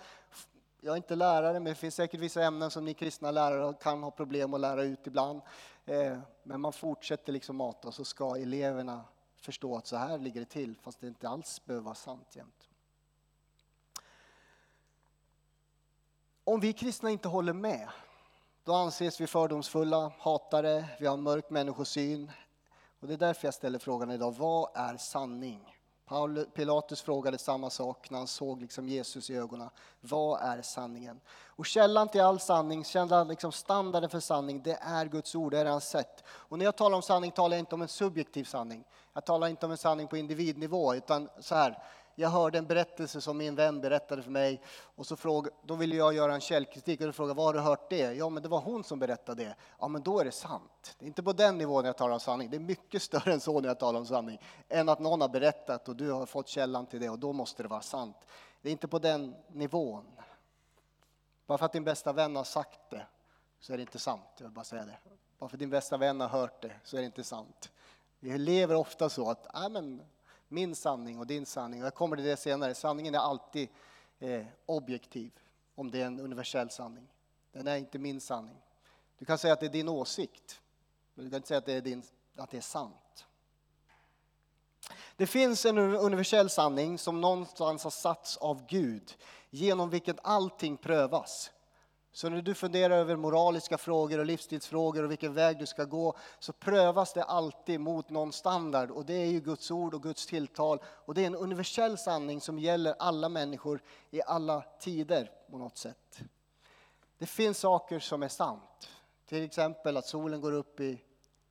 jag 0.86 0.92
är 0.92 0.98
inte 0.98 1.16
lärare, 1.16 1.54
men 1.54 1.64
det 1.64 1.76
finns 1.76 1.96
säkert 1.96 2.20
vissa 2.20 2.44
ämnen 2.44 2.72
som 2.72 2.86
ni 2.86 2.94
kristna 2.94 3.32
lärare 3.32 3.74
kan 3.74 4.04
ha 4.04 4.12
problem 4.12 4.54
att 4.54 4.60
lära 4.60 4.84
ut 4.84 5.08
ibland. 5.08 5.42
Eh, 5.86 6.20
men 6.44 6.62
man 6.62 6.74
fortsätter 6.74 7.34
liksom 7.34 7.56
mata 7.56 7.88
och 7.88 7.94
så 7.94 8.06
ska 8.06 8.36
eleverna 8.36 9.06
förstå 9.36 9.78
att 9.78 9.88
så 9.88 9.96
här 9.96 10.18
ligger 10.18 10.40
det 10.40 10.46
till, 10.46 10.76
fast 10.82 11.00
det 11.00 11.08
inte 11.08 11.30
alls 11.30 11.66
behöver 11.66 11.84
vara 11.84 11.96
sant 11.96 12.36
jämt. 12.36 12.70
Om 16.44 16.60
vi 16.60 16.74
kristna 16.74 17.10
inte 17.10 17.28
håller 17.28 17.54
med, 17.54 17.90
då 18.64 18.74
anses 18.74 19.22
vi 19.22 19.28
fördomsfulla, 19.28 20.12
hatare, 20.20 20.86
vi 21.00 21.08
har 21.08 21.14
en 21.14 21.24
mörk 21.24 21.50
människosyn. 21.50 22.32
Och 23.00 23.08
det 23.08 23.14
är 23.14 23.18
därför 23.18 23.48
jag 23.48 23.54
ställer 23.54 23.80
frågan 23.80 24.12
idag, 24.12 24.36
vad 24.38 24.70
är 24.76 24.98
sanning? 24.98 25.75
Pilatus 26.54 27.02
frågade 27.02 27.38
samma 27.38 27.70
sak 27.70 28.10
när 28.10 28.18
han 28.18 28.28
såg 28.28 28.62
liksom 28.62 28.88
Jesus 28.88 29.30
i 29.30 29.36
ögonen. 29.36 29.70
Vad 30.02 30.42
är 30.42 30.62
sanningen? 30.62 31.20
Och 31.46 31.66
källan 31.66 32.08
till 32.08 32.22
all 32.22 32.40
sanning, 32.40 32.84
källan, 32.84 33.28
liksom 33.28 33.52
standarden 33.52 34.10
för 34.10 34.20
sanning, 34.20 34.62
det 34.64 34.78
är 34.82 35.06
Guds 35.06 35.36
ord, 35.36 35.52
det 35.52 35.60
är 35.60 35.66
hans 35.66 35.90
sätt. 35.90 36.24
Och 36.28 36.58
när 36.58 36.66
jag 36.66 36.76
talar 36.76 36.96
om 36.96 37.02
sanning 37.02 37.32
talar 37.32 37.56
jag 37.58 37.62
inte 37.62 37.76
om 37.76 37.82
en 37.82 37.88
subjektiv 37.88 38.44
sanning. 38.44 38.84
Jag 39.14 39.26
talar 39.26 39.48
inte 39.48 39.66
om 39.66 39.72
en 39.72 39.78
sanning 39.78 40.08
på 40.08 40.18
individnivå, 40.18 40.96
utan 40.96 41.30
så 41.40 41.56
här, 41.56 41.84
jag 42.16 42.30
hörde 42.30 42.58
en 42.58 42.66
berättelse 42.66 43.22
som 43.22 43.38
min 43.38 43.56
vän 43.56 43.82
berättade 43.82 44.22
för 44.22 44.32
mig 44.32 44.62
och 44.96 45.08
så 45.08 45.16
fråga, 45.16 45.52
då 45.64 45.76
ville 45.76 45.96
jag 45.96 46.14
göra 46.14 46.34
en 46.34 46.42
källkritik 46.42 47.02
och 47.02 47.04
fråga 47.04 47.14
frågade 47.14 47.38
var 47.38 47.46
har 47.46 47.54
du 47.54 47.60
hört 47.60 47.90
det? 47.90 48.14
Ja, 48.14 48.30
men 48.30 48.44
det 48.44 48.50
var 48.50 48.62
hon 48.62 48.84
som 48.84 49.00
berättade 49.00 49.44
det. 49.44 49.56
Ja, 49.80 49.88
men 49.88 50.04
då 50.04 50.20
är 50.20 50.26
det 50.26 50.32
sant. 50.32 50.96
Det 51.00 51.06
är 51.06 51.08
inte 51.08 51.24
på 51.24 51.34
den 51.34 51.58
nivån 51.58 51.86
jag 51.86 51.98
talar 51.98 52.14
om 52.14 52.20
sanning. 52.20 52.50
Det 52.50 52.58
är 52.58 52.60
mycket 52.60 53.02
större 53.02 53.34
än 53.34 53.40
så 53.40 53.60
när 53.60 53.68
jag 53.68 53.80
talar 53.80 54.00
om 54.00 54.06
sanning. 54.06 54.40
Än 54.70 54.90
att 54.90 55.00
någon 55.00 55.22
har 55.22 55.30
berättat 55.30 55.90
och 55.90 55.96
du 55.96 56.12
har 56.12 56.26
fått 56.26 56.48
källan 56.48 56.86
till 56.86 57.00
det 57.00 57.10
och 57.10 57.20
då 57.20 57.34
måste 57.34 57.64
det 57.64 57.70
vara 57.70 57.82
sant. 57.82 58.18
Det 58.62 58.70
är 58.70 58.72
inte 58.72 58.88
på 58.88 59.00
den 59.00 59.36
nivån. 59.48 60.06
Bara 61.46 61.58
för 61.58 61.66
att 61.66 61.74
din 61.74 61.84
bästa 61.84 62.14
vän 62.14 62.36
har 62.36 62.44
sagt 62.44 62.80
det 62.90 63.08
så 63.60 63.74
är 63.74 63.78
det 63.78 63.82
inte 63.82 64.00
sant. 64.00 64.26
Jag 64.38 64.46
vill 64.46 64.54
bara 64.54 64.66
säga 64.66 64.86
det. 64.86 64.98
Bara 65.40 65.50
för 65.50 65.56
att 65.56 65.60
din 65.60 65.70
bästa 65.70 65.98
vän 65.98 66.22
har 66.22 66.28
hört 66.28 66.62
det 66.62 66.72
så 66.84 66.98
är 66.98 67.02
det 67.02 67.06
inte 67.06 67.24
sant. 67.24 67.72
Vi 68.20 68.38
lever 68.38 68.76
ofta 68.76 69.10
så 69.10 69.30
att, 69.30 69.48
ja 69.54 69.70
men 69.70 70.02
min 70.48 70.76
sanning 70.76 71.20
och 71.20 71.28
din 71.28 71.46
sanning. 71.46 71.82
Och 71.82 71.86
jag 71.86 71.96
kommer 71.96 72.16
till 72.16 72.26
det 72.26 72.38
senare. 72.38 72.76
Sanningen 72.76 73.16
är 73.16 73.20
alltid 73.20 73.70
eh, 74.20 74.46
objektiv, 74.66 75.32
om 75.76 75.92
det 75.92 76.02
är 76.02 76.06
en 76.06 76.20
universell 76.20 76.70
sanning. 76.70 77.08
Den 77.52 77.68
är 77.68 77.78
inte 77.78 78.00
min 78.00 78.22
sanning. 78.22 78.62
Du 79.18 79.26
kan 79.26 79.38
säga 79.38 79.54
att 79.54 79.60
det 79.60 79.66
är 79.66 79.70
din 79.70 79.90
åsikt, 79.90 80.62
men 81.14 81.26
du 81.26 81.32
kan 81.32 81.38
inte 81.38 81.48
säga 81.48 81.58
att 81.58 81.66
det 81.66 81.74
är, 81.74 81.82
din, 81.82 82.04
att 82.36 82.52
det 82.52 82.58
är 82.58 82.62
sant. 82.62 83.26
Det 85.16 85.28
finns 85.28 85.66
en 85.66 85.78
universell 85.78 86.50
sanning 86.50 86.98
som 86.98 87.22
någonstans 87.22 87.84
har 87.84 87.92
satts 87.92 88.38
av 88.38 88.66
Gud, 88.68 89.16
genom 89.50 89.90
vilken 89.90 90.20
allting 90.24 90.78
prövas. 90.78 91.52
Så 92.16 92.30
när 92.30 92.42
du 92.42 92.54
funderar 92.54 92.98
över 92.98 93.16
moraliska 93.16 93.78
frågor 93.78 94.20
och 94.20 94.26
livsstilsfrågor 94.26 95.04
och 95.04 95.12
vilken 95.12 95.34
väg 95.34 95.60
du 95.60 95.66
ska 95.66 95.84
gå 95.84 96.18
så 96.40 96.54
prövas 96.54 97.14
det 97.14 97.24
alltid 97.24 97.80
mot 97.80 98.10
någon 98.10 98.34
standard 98.34 98.92
och 98.92 99.06
det 99.06 99.14
är 99.14 99.26
ju 99.26 99.40
Guds 99.40 99.72
ord 99.72 99.94
och 99.94 100.04
Guds 100.04 100.26
tilltal 100.26 100.80
och 100.86 101.14
det 101.14 101.22
är 101.22 101.28
en 101.28 101.36
universell 101.36 101.98
sanning 101.98 102.42
som 102.42 102.60
gäller 102.60 102.96
alla 103.00 103.30
människor 103.30 103.82
i 104.12 104.22
alla 104.22 104.62
tider 104.80 105.32
på 105.52 105.58
något 105.58 105.78
sätt. 105.78 106.20
Det 107.18 107.26
finns 107.26 107.60
saker 107.60 108.00
som 108.00 108.24
är 108.24 108.28
sant, 108.28 108.90
till 109.26 109.44
exempel 109.44 109.98
att 109.98 110.08
solen 110.08 110.42
går 110.42 110.52
upp 110.52 110.80
i, 110.80 111.02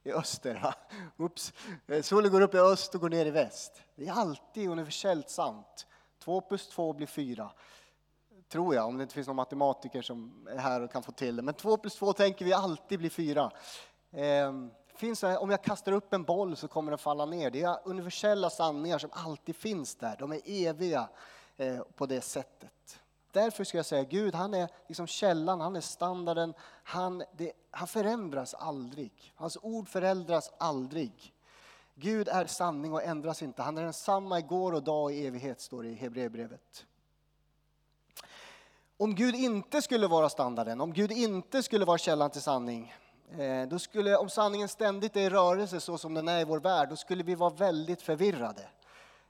i 0.02 0.12
öster. 0.12 0.74
Oops. 1.16 1.52
Eh, 1.86 2.02
solen 2.02 2.32
går 2.32 2.40
upp 2.40 2.54
i 2.54 2.58
öst 2.58 2.94
och 2.94 3.00
går 3.00 3.10
ner 3.10 3.26
i 3.26 3.30
väst. 3.30 3.82
Det 3.94 4.06
är 4.06 4.12
alltid 4.12 4.68
universellt 4.70 5.30
sant. 5.30 5.86
Två 6.18 6.40
plus 6.40 6.68
två 6.68 6.92
blir 6.92 7.06
fyra 7.06 7.50
tror 8.48 8.74
jag, 8.74 8.86
om 8.86 8.96
det 8.96 9.02
inte 9.02 9.14
finns 9.14 9.26
någon 9.26 9.36
matematiker 9.36 10.02
som 10.02 10.48
är 10.50 10.58
här 10.58 10.80
och 10.80 10.92
kan 10.92 11.02
få 11.02 11.12
till 11.12 11.36
det. 11.36 11.42
Men 11.42 11.54
två 11.54 11.76
plus 11.76 11.94
två 11.94 12.12
tänker 12.12 12.44
vi 12.44 12.52
alltid 12.52 12.98
blir 12.98 13.10
fyra. 13.10 13.50
Eh, 14.12 14.52
finns 14.96 15.20
det, 15.20 15.38
om 15.38 15.50
jag 15.50 15.62
kastar 15.62 15.92
upp 15.92 16.12
en 16.12 16.22
boll 16.22 16.56
så 16.56 16.68
kommer 16.68 16.90
den 16.90 16.98
falla 16.98 17.26
ner. 17.26 17.50
Det 17.50 17.62
är 17.62 17.78
universella 17.84 18.50
sanningar 18.50 18.98
som 18.98 19.10
alltid 19.12 19.56
finns 19.56 19.94
där. 19.94 20.16
De 20.18 20.32
är 20.32 20.40
eviga 20.44 21.08
eh, 21.56 21.80
på 21.96 22.06
det 22.06 22.20
sättet. 22.20 23.00
Därför 23.32 23.64
ska 23.64 23.78
jag 23.78 23.86
säga 23.86 24.04
Gud, 24.04 24.34
han 24.34 24.54
är 24.54 24.68
liksom 24.86 25.06
källan, 25.06 25.60
han 25.60 25.76
är 25.76 25.80
standarden. 25.80 26.54
Han, 26.82 27.22
det, 27.36 27.52
han 27.70 27.88
förändras 27.88 28.54
aldrig. 28.54 29.32
Hans 29.34 29.58
ord 29.62 29.88
förändras 29.88 30.52
aldrig. 30.58 31.34
Gud 31.94 32.28
är 32.28 32.46
sanning 32.46 32.92
och 32.92 33.02
ändras 33.02 33.42
inte. 33.42 33.62
Han 33.62 33.78
är 33.78 33.82
densamma 33.82 34.38
igår 34.38 34.72
och 34.72 34.82
dag 34.82 35.04
och 35.04 35.12
i 35.12 35.26
evighet, 35.26 35.60
står 35.60 35.82
det 35.82 35.88
i 35.88 35.94
Hebreerbrevet. 35.94 36.86
Om 38.96 39.14
Gud 39.14 39.34
inte 39.34 39.82
skulle 39.82 40.06
vara 40.06 40.28
standarden, 40.28 40.80
om 40.80 40.92
Gud 40.92 41.12
inte 41.12 41.62
skulle 41.62 41.84
vara 41.84 41.98
källan 41.98 42.30
till 42.30 42.42
sanning, 42.42 42.94
eh, 43.38 43.68
då 43.68 43.78
skulle, 43.78 44.16
om 44.16 44.28
sanningen 44.28 44.68
ständigt 44.68 45.16
är 45.16 45.20
i 45.20 45.30
rörelse 45.30 45.80
så 45.80 45.98
som 45.98 46.14
den 46.14 46.28
är 46.28 46.40
i 46.40 46.44
vår 46.44 46.60
värld, 46.60 46.88
då 46.88 46.96
skulle 46.96 47.22
vi 47.22 47.34
vara 47.34 47.50
väldigt 47.50 48.02
förvirrade. 48.02 48.68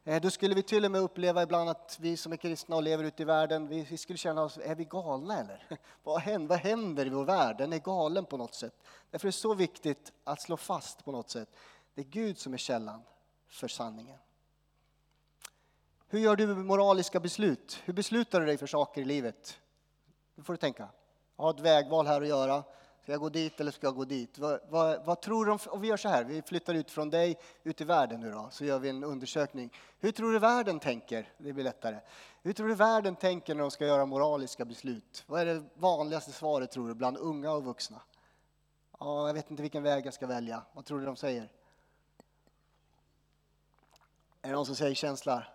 Eh, 0.04 0.20
då 0.22 0.30
skulle 0.30 0.54
vi 0.54 0.62
till 0.62 0.84
och 0.84 0.90
med 0.90 1.00
uppleva 1.00 1.42
ibland 1.42 1.70
att 1.70 1.98
vi 2.00 2.16
som 2.16 2.32
är 2.32 2.36
kristna 2.36 2.76
och 2.76 2.82
lever 2.82 3.04
ute 3.04 3.22
i 3.22 3.24
världen, 3.24 3.68
vi, 3.68 3.86
vi 3.90 3.96
skulle 3.96 4.16
känna 4.16 4.42
oss, 4.42 4.58
är 4.62 4.74
vi 4.74 4.84
galna 4.84 5.40
eller? 5.40 5.66
Vad 6.02 6.20
händer, 6.20 6.48
vad 6.48 6.58
händer 6.58 7.06
i 7.06 7.10
vår 7.10 7.24
värld? 7.24 7.58
Den 7.58 7.72
är 7.72 7.78
galen 7.78 8.24
på 8.24 8.36
något 8.36 8.54
sätt. 8.54 8.74
Därför 9.10 9.28
är 9.28 9.32
det 9.32 9.38
så 9.38 9.54
viktigt 9.54 10.12
att 10.24 10.42
slå 10.42 10.56
fast 10.56 11.04
på 11.04 11.12
något 11.12 11.30
sätt, 11.30 11.48
det 11.94 12.00
är 12.00 12.06
Gud 12.06 12.38
som 12.38 12.54
är 12.54 12.58
källan 12.58 13.02
för 13.48 13.68
sanningen. 13.68 14.18
Hur 16.14 16.20
gör 16.20 16.36
du 16.36 16.46
moraliska 16.46 17.20
beslut? 17.20 17.80
Hur 17.84 17.92
beslutar 17.92 18.40
du 18.40 18.46
dig 18.46 18.58
för 18.58 18.66
saker 18.66 19.00
i 19.00 19.04
livet? 19.04 19.58
Nu 20.34 20.42
får 20.42 20.52
du 20.52 20.56
tänka. 20.56 20.88
Jag 21.36 21.44
har 21.44 21.50
ett 21.50 21.60
vägval 21.60 22.06
här 22.06 22.22
att 22.22 22.28
göra. 22.28 22.62
Ska 23.02 23.12
jag 23.12 23.20
gå 23.20 23.28
dit 23.28 23.60
eller 23.60 23.70
ska 23.70 23.86
jag 23.86 23.94
gå 23.94 24.04
dit? 24.04 24.38
Vad, 24.38 24.60
vad, 24.68 25.04
vad 25.04 25.20
tror 25.20 25.44
du 25.44 25.52
om, 25.52 25.58
om, 25.66 25.80
vi 25.80 25.88
gör 25.88 25.96
så 25.96 26.08
här, 26.08 26.24
vi 26.24 26.42
flyttar 26.42 26.74
ut 26.74 26.90
från 26.90 27.10
dig 27.10 27.38
ut 27.62 27.80
i 27.80 27.84
världen 27.84 28.20
nu 28.20 28.30
då, 28.30 28.48
så 28.50 28.64
gör 28.64 28.78
vi 28.78 28.88
en 28.88 29.04
undersökning. 29.04 29.72
Hur 29.98 30.12
tror 30.12 30.32
du 30.32 30.38
världen 30.38 30.80
tänker? 30.80 31.32
Det 31.38 31.52
blir 31.52 31.64
lättare. 31.64 32.00
Hur 32.42 32.52
tror 32.52 32.68
du 32.68 32.74
världen 32.74 33.16
tänker 33.16 33.54
när 33.54 33.62
de 33.62 33.70
ska 33.70 33.86
göra 33.86 34.06
moraliska 34.06 34.64
beslut? 34.64 35.24
Vad 35.26 35.40
är 35.40 35.46
det 35.46 35.64
vanligaste 35.74 36.32
svaret 36.32 36.70
tror 36.70 36.88
du 36.88 36.94
bland 36.94 37.16
unga 37.16 37.52
och 37.52 37.64
vuxna? 37.64 38.00
Ja, 39.00 39.26
jag 39.26 39.34
vet 39.34 39.50
inte 39.50 39.62
vilken 39.62 39.82
väg 39.82 40.06
jag 40.06 40.14
ska 40.14 40.26
välja. 40.26 40.62
Vad 40.72 40.84
tror 40.84 40.98
du 40.98 41.06
de 41.06 41.16
säger? 41.16 41.48
Är 44.42 44.48
det 44.48 44.54
någon 44.54 44.66
som 44.66 44.76
säger 44.76 44.94
känsla? 44.94 45.46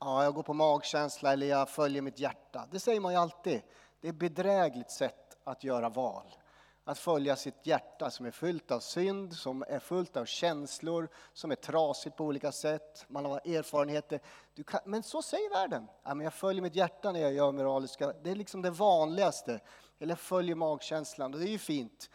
Ja, 0.00 0.24
jag 0.24 0.34
går 0.34 0.42
på 0.42 0.54
magkänsla 0.54 1.32
eller 1.32 1.46
jag 1.46 1.68
följer 1.68 2.02
mitt 2.02 2.18
hjärta. 2.18 2.68
Det 2.70 2.80
säger 2.80 3.00
man 3.00 3.12
ju 3.12 3.18
alltid. 3.18 3.62
Det 4.00 4.08
är 4.08 4.12
ett 4.12 4.18
bedrägligt 4.18 4.90
sätt 4.90 5.36
att 5.44 5.64
göra 5.64 5.88
val. 5.88 6.36
att 6.84 6.98
följa 6.98 7.36
sitt 7.36 7.66
hjärta 7.66 8.10
som 8.10 8.26
är 8.26 8.30
fyllt 8.30 8.70
av 8.70 8.80
synd, 8.80 9.32
som 9.32 9.64
är 9.68 9.78
fullt 9.78 10.16
av 10.16 10.24
känslor, 10.24 11.08
som 11.32 11.50
är 11.50 11.54
trasigt 11.54 12.16
på 12.16 12.24
olika 12.24 12.52
sätt. 12.52 13.06
Man 13.08 13.24
har 13.24 13.36
erfarenheter. 13.38 14.20
Kan, 14.66 14.80
men 14.84 15.02
så 15.02 15.22
säger 15.22 15.50
världen. 15.50 15.86
Ja, 16.02 16.14
men 16.14 16.24
jag 16.24 16.34
följer 16.34 16.62
mitt 16.62 16.74
hjärta 16.74 17.12
när 17.12 17.20
jag 17.20 17.32
gör 17.32 17.52
moraliska... 17.52 18.12
Det 18.22 18.30
är 18.30 18.34
liksom 18.34 18.62
det 18.62 18.70
vanligaste. 18.70 19.60
Eller 19.98 20.12
jag 20.12 20.18
följer 20.18 20.54
magkänslan 20.54 21.34
och 21.34 21.40
det 21.40 21.48
är 21.48 21.50
ju 21.50 21.58
fint. 21.58 22.10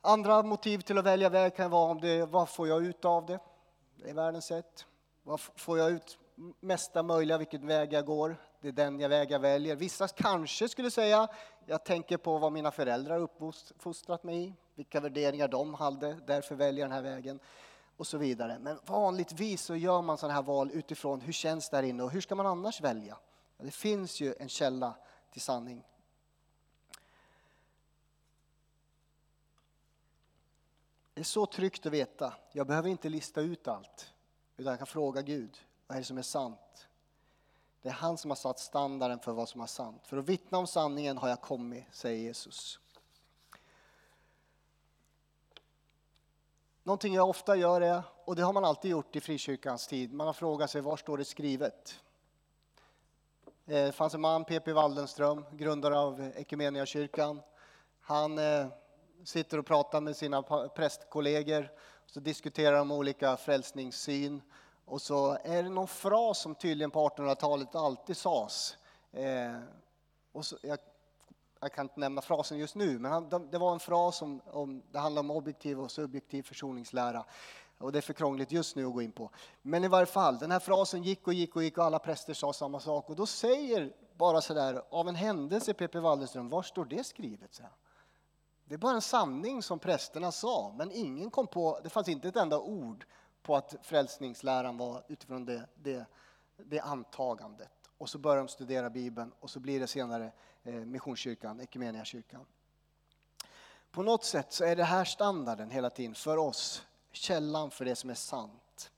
Andra 0.00 0.42
motiv 0.42 0.80
till 0.80 0.98
att 0.98 1.04
välja 1.04 1.28
väg 1.28 1.56
kan 1.56 1.70
vara 1.70 1.90
om 1.90 2.00
det, 2.00 2.26
vad 2.26 2.48
får 2.48 2.68
jag 2.68 2.84
ut 2.84 3.04
av 3.04 3.26
det? 3.26 3.38
Det 3.96 4.10
är 4.10 4.14
världens 4.14 4.44
sätt. 4.44 4.86
Vad 5.22 5.40
får 5.40 5.78
jag 5.78 5.90
ut 5.90 6.18
mesta 6.60 7.02
möjliga 7.02 7.38
vilken 7.38 7.66
väg 7.66 7.92
jag 7.92 8.06
går? 8.06 8.36
Det 8.60 8.68
är 8.68 8.72
den 8.72 9.00
jag 9.00 9.08
väg 9.08 9.30
jag 9.30 9.38
väljer. 9.38 9.76
Vissa 9.76 10.08
kanske 10.08 10.68
skulle 10.68 10.90
säga, 10.90 11.28
jag 11.66 11.84
tänker 11.84 12.16
på 12.16 12.38
vad 12.38 12.52
mina 12.52 12.70
föräldrar 12.70 13.18
uppfostrat 13.18 14.24
mig 14.24 14.44
i, 14.44 14.54
vilka 14.74 15.00
värderingar 15.00 15.48
de 15.48 15.74
hade, 15.74 16.18
därför 16.26 16.54
väljer 16.54 16.80
jag 16.80 16.90
den 16.90 17.04
här 17.04 17.14
vägen 17.14 17.40
och 17.96 18.06
så 18.06 18.18
vidare. 18.18 18.58
Men 18.60 18.78
vanligtvis 18.86 19.62
så 19.62 19.76
gör 19.76 20.02
man 20.02 20.18
sådana 20.18 20.34
här 20.34 20.42
val 20.42 20.70
utifrån 20.72 21.20
hur 21.20 21.32
känns 21.32 21.70
det 21.70 21.76
här 21.76 21.84
inne 21.84 22.02
och 22.02 22.10
hur 22.10 22.20
ska 22.20 22.34
man 22.34 22.46
annars 22.46 22.80
välja? 22.80 23.18
Det 23.58 23.70
finns 23.70 24.20
ju 24.20 24.34
en 24.38 24.48
källa 24.48 24.94
till 25.32 25.40
sanning. 25.42 25.84
Det 31.14 31.20
är 31.20 31.24
så 31.24 31.46
tryggt 31.46 31.86
att 31.86 31.92
veta. 31.92 32.34
Jag 32.52 32.66
behöver 32.66 32.88
inte 32.88 33.08
lista 33.08 33.40
ut 33.40 33.68
allt, 33.68 34.12
utan 34.56 34.70
jag 34.70 34.78
kan 34.78 34.86
fråga 34.86 35.22
Gud. 35.22 35.58
Vad 35.86 35.96
är 35.96 36.00
det 36.00 36.04
som 36.04 36.18
är 36.18 36.22
sant? 36.22 36.88
Det 37.82 37.88
är 37.88 37.92
han 37.92 38.18
som 38.18 38.30
har 38.30 38.36
satt 38.36 38.58
standarden 38.58 39.18
för 39.18 39.32
vad 39.32 39.48
som 39.48 39.60
är 39.60 39.66
sant. 39.66 40.06
För 40.06 40.16
att 40.16 40.28
vittna 40.28 40.58
om 40.58 40.66
sanningen 40.66 41.18
har 41.18 41.28
jag 41.28 41.40
kommit, 41.40 41.84
säger 41.92 42.22
Jesus. 42.22 42.78
Någonting 46.82 47.14
jag 47.14 47.28
ofta 47.28 47.56
gör 47.56 47.80
är, 47.80 48.02
och 48.24 48.36
det 48.36 48.42
har 48.42 48.52
man 48.52 48.64
alltid 48.64 48.90
gjort 48.90 49.16
i 49.16 49.20
frikyrkans 49.20 49.86
tid, 49.86 50.12
man 50.12 50.26
har 50.26 50.34
frågat 50.34 50.70
sig 50.70 50.80
var 50.80 50.96
står 50.96 51.18
det 51.18 51.24
skrivet? 51.24 52.00
Eh, 53.66 53.84
det 53.84 53.92
fanns 53.92 54.14
en 54.14 54.20
man, 54.20 54.44
P.P. 54.44 54.72
Waldenström, 54.72 55.44
grundare 55.52 55.98
av 55.98 56.32
Equmeniakyrkan. 56.36 57.40
Han 58.00 58.38
eh, 58.38 58.66
sitter 59.24 59.58
och 59.58 59.66
pratar 59.66 60.00
med 60.00 60.16
sina 60.16 60.42
prästkollegor, 60.68 61.72
så 62.06 62.20
diskuterar 62.20 62.76
de 62.76 62.90
olika 62.90 63.36
frälsningssyn 63.36 64.42
och 64.86 65.02
så 65.02 65.38
är 65.44 65.62
det 65.62 65.68
någon 65.68 65.88
fras 65.88 66.38
som 66.38 66.54
tydligen 66.54 66.90
på 66.90 67.08
1800-talet 67.08 67.74
alltid 67.74 68.16
sades. 68.16 68.76
Eh, 69.12 69.60
och 70.32 70.46
så, 70.46 70.56
jag, 70.62 70.78
jag, 71.60 71.72
kan 71.72 71.84
inte 71.84 72.00
nämna 72.00 72.22
frasen 72.22 72.58
just 72.58 72.74
nu, 72.74 72.98
men 72.98 73.12
han, 73.12 73.48
det 73.50 73.58
var 73.58 73.72
en 73.72 73.80
fras 73.80 74.22
om, 74.22 74.40
om, 74.46 74.82
det 74.92 74.98
handlar 74.98 75.20
om 75.20 75.30
objektiv 75.30 75.80
och 75.80 75.90
subjektiv 75.90 76.42
försoningslära. 76.42 77.24
Och 77.78 77.92
det 77.92 77.98
är 77.98 78.02
för 78.02 78.12
krångligt 78.12 78.52
just 78.52 78.76
nu 78.76 78.86
att 78.86 78.92
gå 78.92 79.02
in 79.02 79.12
på. 79.12 79.30
Men 79.62 79.84
i 79.84 79.88
varje 79.88 80.06
fall, 80.06 80.38
den 80.38 80.50
här 80.50 80.60
frasen 80.60 81.02
gick 81.02 81.26
och 81.26 81.34
gick 81.34 81.56
och 81.56 81.62
gick 81.62 81.78
och 81.78 81.84
alla 81.84 81.98
präster 81.98 82.34
sa 82.34 82.52
samma 82.52 82.80
sak. 82.80 83.10
Och 83.10 83.16
då 83.16 83.26
säger 83.26 83.92
bara 84.16 84.40
sådär, 84.40 84.82
av 84.90 85.08
en 85.08 85.14
händelse 85.14 85.74
P.P. 85.74 85.98
Waldenström, 85.98 86.48
var 86.48 86.62
står 86.62 86.84
det 86.84 87.04
skrivet? 87.04 87.54
Så 87.54 87.62
Det 88.64 88.74
är 88.74 88.78
bara 88.78 88.94
en 88.94 89.02
sanning 89.02 89.62
som 89.62 89.78
prästerna 89.78 90.32
sa, 90.32 90.74
men 90.76 90.92
ingen 90.92 91.30
kom 91.30 91.46
på, 91.46 91.80
det 91.82 91.88
fanns 91.88 92.08
inte 92.08 92.28
ett 92.28 92.36
enda 92.36 92.58
ord 92.58 93.06
på 93.44 93.56
att 93.56 93.74
frälsningsläran 93.82 94.76
var 94.76 95.04
utifrån 95.08 95.44
det, 95.44 95.68
det, 95.74 96.06
det 96.56 96.80
antagandet. 96.80 97.70
Och 97.98 98.10
så 98.10 98.18
börjar 98.18 98.36
de 98.36 98.48
studera 98.48 98.90
Bibeln 98.90 99.32
och 99.40 99.50
så 99.50 99.60
blir 99.60 99.80
det 99.80 99.86
senare 99.86 100.32
eh, 100.62 100.74
Missionskyrkan, 100.74 101.60
Equmeniakyrkan. 101.60 102.46
På 103.90 104.02
något 104.02 104.24
sätt 104.24 104.52
så 104.52 104.64
är 104.64 104.76
det 104.76 104.84
här 104.84 105.04
standarden 105.04 105.70
hela 105.70 105.90
tiden 105.90 106.14
för 106.14 106.36
oss, 106.36 106.82
källan 107.12 107.70
för 107.70 107.84
det 107.84 107.96
som 107.96 108.10
är 108.10 108.14
sant. 108.14 108.90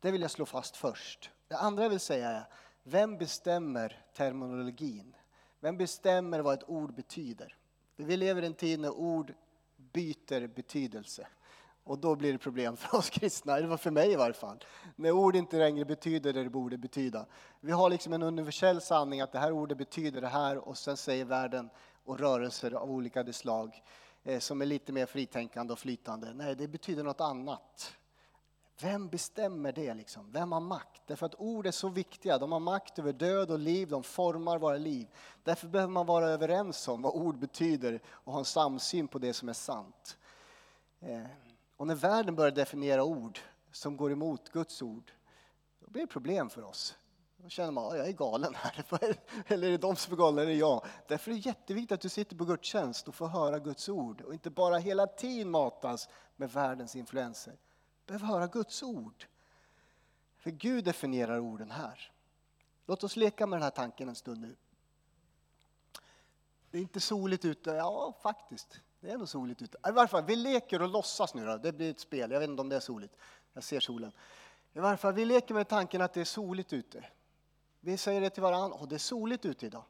Det 0.00 0.10
vill 0.10 0.22
jag 0.22 0.30
slå 0.30 0.46
fast 0.46 0.76
först. 0.76 1.30
Det 1.48 1.56
andra 1.56 1.82
jag 1.82 1.90
vill 1.90 2.00
säga 2.00 2.30
är, 2.30 2.44
vem 2.82 3.18
bestämmer 3.18 4.04
terminologin? 4.14 5.16
Vem 5.60 5.76
bestämmer 5.76 6.40
vad 6.40 6.54
ett 6.54 6.68
ord 6.68 6.94
betyder? 6.94 7.56
Vi 7.96 8.16
lever 8.16 8.42
i 8.42 8.46
en 8.46 8.54
tid 8.54 8.80
när 8.80 8.90
ord 8.90 9.34
byter 9.76 10.46
betydelse. 10.46 11.26
Och 11.84 11.98
då 11.98 12.16
blir 12.16 12.32
det 12.32 12.38
problem 12.38 12.76
för 12.76 12.98
oss 12.98 13.10
kristna, 13.10 13.60
det 13.60 13.66
var 13.66 13.76
för 13.76 13.90
mig 13.90 14.12
i 14.12 14.16
varje 14.16 14.34
fall. 14.34 14.64
När 14.96 15.10
ord 15.10 15.36
inte 15.36 15.56
längre 15.56 15.84
betyder 15.84 16.32
det 16.32 16.42
det 16.42 16.50
borde 16.50 16.78
betyda. 16.78 17.26
Vi 17.60 17.72
har 17.72 17.90
liksom 17.90 18.12
en 18.12 18.22
universell 18.22 18.80
sanning 18.80 19.20
att 19.20 19.32
det 19.32 19.38
här 19.38 19.52
ordet 19.52 19.78
betyder 19.78 20.20
det 20.20 20.28
här 20.28 20.68
och 20.68 20.78
sen 20.78 20.96
säger 20.96 21.24
världen 21.24 21.70
och 22.04 22.18
rörelser 22.18 22.72
av 22.72 22.90
olika 22.90 23.32
slag 23.32 23.82
eh, 24.22 24.38
som 24.38 24.62
är 24.62 24.66
lite 24.66 24.92
mer 24.92 25.06
fritänkande 25.06 25.72
och 25.72 25.78
flytande. 25.78 26.32
Nej, 26.34 26.54
det 26.54 26.68
betyder 26.68 27.02
något 27.02 27.20
annat. 27.20 27.94
Vem 28.80 29.08
bestämmer 29.08 29.72
det? 29.72 29.94
Liksom? 29.94 30.32
Vem 30.32 30.52
har 30.52 30.60
makt? 30.60 31.02
Därför 31.06 31.26
att 31.26 31.34
ord 31.40 31.66
är 31.66 31.70
så 31.70 31.88
viktiga. 31.88 32.38
De 32.38 32.52
har 32.52 32.60
makt 32.60 32.98
över 32.98 33.12
död 33.12 33.50
och 33.50 33.58
liv, 33.58 33.88
de 33.88 34.02
formar 34.02 34.58
våra 34.58 34.76
liv. 34.76 35.08
Därför 35.42 35.68
behöver 35.68 35.92
man 35.92 36.06
vara 36.06 36.28
överens 36.28 36.88
om 36.88 37.02
vad 37.02 37.14
ord 37.14 37.38
betyder 37.38 38.00
och 38.06 38.32
ha 38.32 38.38
en 38.38 38.44
samsyn 38.44 39.08
på 39.08 39.18
det 39.18 39.32
som 39.32 39.48
är 39.48 39.52
sant. 39.52 40.18
Eh, 41.00 41.24
och 41.76 41.86
när 41.86 41.94
världen 41.94 42.34
börjar 42.34 42.52
definiera 42.52 43.04
ord 43.04 43.38
som 43.72 43.96
går 43.96 44.12
emot 44.12 44.52
Guds 44.52 44.82
ord, 44.82 45.12
då 45.80 45.90
blir 45.90 46.02
det 46.02 46.08
problem 46.08 46.50
för 46.50 46.62
oss. 46.62 46.96
Då 47.36 47.48
känner 47.48 47.72
man 47.72 47.86
att 47.86 47.96
jag 47.96 48.08
är 48.08 48.12
galen 48.12 48.54
här. 48.54 48.84
Eller 49.46 49.66
är 49.66 49.70
det 49.70 49.78
de 49.78 49.96
som 49.96 50.12
är 50.12 50.16
galna 50.16 50.42
eller 50.42 50.52
är 50.52 50.56
jag? 50.56 50.86
Därför 51.08 51.30
är 51.30 51.34
det 51.34 51.40
jätteviktigt 51.40 51.92
att 51.92 52.00
du 52.00 52.08
sitter 52.08 52.36
på 52.36 52.44
gudstjänst 52.44 53.08
och 53.08 53.14
får 53.14 53.26
höra 53.26 53.58
Guds 53.58 53.88
ord 53.88 54.20
och 54.20 54.32
inte 54.32 54.50
bara 54.50 54.78
hela 54.78 55.06
tiden 55.06 55.50
matas 55.50 56.08
med 56.36 56.52
världens 56.52 56.96
influenser. 56.96 57.52
Du 58.04 58.12
behöver 58.12 58.26
höra 58.26 58.46
Guds 58.46 58.82
ord. 58.82 59.26
För 60.36 60.50
Gud 60.50 60.84
definierar 60.84 61.38
orden 61.38 61.70
här. 61.70 62.12
Låt 62.86 63.04
oss 63.04 63.16
leka 63.16 63.46
med 63.46 63.56
den 63.56 63.62
här 63.62 63.70
tanken 63.70 64.08
en 64.08 64.14
stund 64.14 64.40
nu. 64.40 64.56
Det 66.70 66.78
är 66.78 66.82
inte 66.82 67.00
soligt 67.00 67.44
ute. 67.44 67.70
Ja, 67.70 68.14
faktiskt. 68.22 68.80
Det 69.04 69.10
är 69.10 69.18
nog 69.18 69.28
soligt 69.28 69.62
ute. 69.62 69.78
I 69.88 69.92
varje 69.92 70.08
fall, 70.08 70.24
vi 70.24 70.36
leker 70.36 70.82
och 70.82 70.88
låtsas 70.88 71.34
nu 71.34 71.46
då. 71.46 71.56
Det 71.56 71.72
blir 71.72 71.90
ett 71.90 72.00
spel. 72.00 72.30
Jag 72.30 72.40
vet 72.40 72.48
inte 72.48 72.60
om 72.60 72.68
det 72.68 72.76
är 72.76 72.80
soligt. 72.80 73.16
Jag 73.52 73.64
ser 73.64 73.80
solen. 73.80 74.12
I 74.72 74.78
varje 74.78 74.96
fall, 74.96 75.14
vi 75.14 75.24
leker 75.24 75.54
med 75.54 75.68
tanken 75.68 76.02
att 76.02 76.12
det 76.12 76.20
är 76.20 76.24
soligt 76.24 76.72
ute. 76.72 77.04
Vi 77.80 77.96
säger 77.96 78.20
det 78.20 78.30
till 78.30 78.42
varandra. 78.42 78.76
Oh, 78.76 78.88
det 78.88 78.94
är 78.94 78.98
soligt 78.98 79.44
ute 79.44 79.66
idag. 79.66 79.84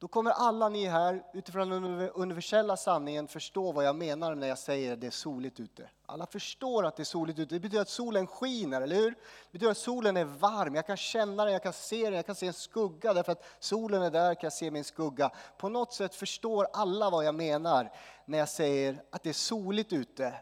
Då 0.00 0.08
kommer 0.08 0.30
alla 0.30 0.68
ni 0.68 0.86
här 0.86 1.22
utifrån 1.32 1.70
den 1.70 1.84
universella 2.08 2.76
sanningen 2.76 3.28
förstå 3.28 3.72
vad 3.72 3.84
jag 3.84 3.96
menar 3.96 4.34
när 4.34 4.46
jag 4.46 4.58
säger 4.58 4.92
att 4.92 5.00
det 5.00 5.06
är 5.06 5.10
soligt 5.10 5.60
ute. 5.60 5.90
Alla 6.06 6.26
förstår 6.26 6.86
att 6.86 6.96
det 6.96 7.02
är 7.02 7.04
soligt 7.04 7.38
ute. 7.38 7.54
Det 7.54 7.60
betyder 7.60 7.82
att 7.82 7.88
solen 7.88 8.26
skiner, 8.26 8.80
eller 8.80 8.96
hur? 8.96 9.10
Det 9.10 9.52
betyder 9.52 9.70
att 9.70 9.78
solen 9.78 10.16
är 10.16 10.24
varm. 10.24 10.74
Jag 10.74 10.86
kan 10.86 10.96
känna 10.96 11.44
den, 11.44 11.52
jag 11.52 11.62
kan 11.62 11.72
se 11.72 12.04
den, 12.04 12.14
jag 12.14 12.26
kan 12.26 12.34
se 12.34 12.46
en 12.46 12.52
skugga. 12.52 13.14
Därför 13.14 13.32
att 13.32 13.44
solen 13.58 14.02
är 14.02 14.10
där 14.10 14.34
kan 14.34 14.42
jag 14.42 14.52
se 14.52 14.70
min 14.70 14.84
skugga. 14.84 15.30
På 15.58 15.68
något 15.68 15.92
sätt 15.92 16.14
förstår 16.14 16.66
alla 16.72 17.10
vad 17.10 17.24
jag 17.24 17.34
menar 17.34 17.92
när 18.24 18.38
jag 18.38 18.48
säger 18.48 19.02
att 19.10 19.22
det 19.22 19.28
är 19.28 19.32
soligt 19.34 19.92
ute. 19.92 20.34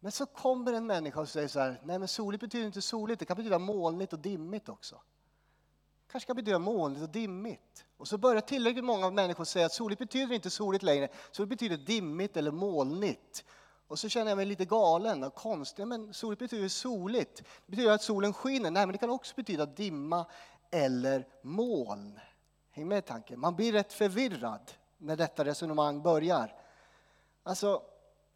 Men 0.00 0.12
så 0.12 0.26
kommer 0.26 0.72
en 0.72 0.86
människa 0.86 1.20
och 1.20 1.28
säger 1.28 1.48
så 1.48 1.60
här, 1.60 1.80
nej 1.84 1.98
men 1.98 2.08
soligt 2.08 2.40
betyder 2.40 2.66
inte 2.66 2.82
soligt, 2.82 3.18
det 3.18 3.24
kan 3.24 3.36
betyda 3.36 3.58
molnigt 3.58 4.12
och 4.12 4.18
dimmigt 4.18 4.68
också 4.68 5.00
kanske 6.16 6.26
kan 6.26 6.36
betyda 6.36 6.58
molnigt 6.58 7.02
och 7.02 7.08
dimmigt. 7.08 7.84
Och 7.96 8.08
så 8.08 8.18
börjar 8.18 8.40
tillräckligt 8.40 8.84
många 8.84 9.10
människor 9.10 9.44
säga 9.44 9.66
att 9.66 9.72
soligt 9.72 9.98
betyder 9.98 10.34
inte 10.34 10.50
soligt 10.50 10.82
längre, 10.82 11.08
soligt 11.30 11.50
betyder 11.50 11.76
dimmigt 11.76 12.36
eller 12.36 12.50
molnigt. 12.50 13.44
Och 13.88 13.98
så 13.98 14.08
känner 14.08 14.30
jag 14.30 14.36
mig 14.36 14.46
lite 14.46 14.64
galen 14.64 15.24
och 15.24 15.34
konstig, 15.34 15.86
men 15.86 16.14
soligt 16.14 16.38
betyder 16.38 16.68
soligt. 16.68 17.36
Det 17.36 17.70
betyder 17.70 17.92
att 17.92 18.02
solen 18.02 18.32
skiner. 18.32 18.70
Nej, 18.70 18.86
men 18.86 18.92
det 18.92 18.98
kan 18.98 19.10
också 19.10 19.34
betyda 19.36 19.66
dimma 19.66 20.26
eller 20.70 21.26
moln. 21.42 22.20
Häng 22.70 22.88
med 22.88 22.98
i 22.98 23.02
tanken. 23.02 23.40
Man 23.40 23.56
blir 23.56 23.72
rätt 23.72 23.92
förvirrad 23.92 24.72
när 24.98 25.16
detta 25.16 25.44
resonemang 25.44 26.02
börjar. 26.02 26.54
Alltså, 27.42 27.82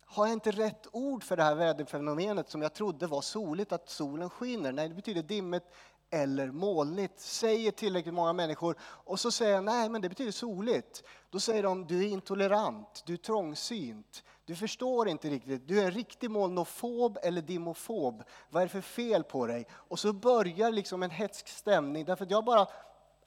har 0.04 0.26
jag 0.26 0.32
inte 0.32 0.50
rätt 0.50 0.86
ord 0.92 1.24
för 1.24 1.36
det 1.36 1.42
här 1.42 1.54
väderfenomenet 1.54 2.50
som 2.50 2.62
jag 2.62 2.74
trodde 2.74 3.06
var 3.06 3.20
soligt, 3.20 3.72
att 3.72 3.88
solen 3.90 4.30
skiner? 4.30 4.72
Nej, 4.72 4.88
det 4.88 4.94
betyder 4.94 5.22
dimmigt 5.22 5.64
eller 6.10 6.50
molnigt, 6.50 7.20
säger 7.20 7.70
tillräckligt 7.70 8.14
många 8.14 8.32
människor. 8.32 8.76
Och 8.80 9.20
så 9.20 9.30
säger 9.30 9.54
jag, 9.54 9.64
nej 9.64 9.88
men 9.88 10.02
det 10.02 10.08
betyder 10.08 10.32
soligt. 10.32 11.02
Då 11.30 11.40
säger 11.40 11.62
de, 11.62 11.86
du 11.86 12.04
är 12.04 12.08
intolerant, 12.08 13.02
du 13.06 13.12
är 13.12 13.16
trångsynt, 13.16 14.24
du 14.44 14.56
förstår 14.56 15.08
inte 15.08 15.28
riktigt, 15.28 15.68
du 15.68 15.80
är 15.80 15.84
en 15.84 15.90
riktig 15.90 16.30
molnofob 16.30 17.18
eller 17.22 17.42
dimofob. 17.42 18.22
Vad 18.48 18.62
är 18.62 18.66
det 18.66 18.72
för 18.72 18.80
fel 18.80 19.24
på 19.24 19.46
dig? 19.46 19.66
Och 19.72 19.98
så 19.98 20.12
börjar 20.12 20.70
liksom 20.70 21.02
en 21.02 21.10
hetsk 21.10 21.48
stämning, 21.48 22.04
därför 22.04 22.24
att 22.24 22.30
jag 22.30 22.44
bara, 22.44 22.66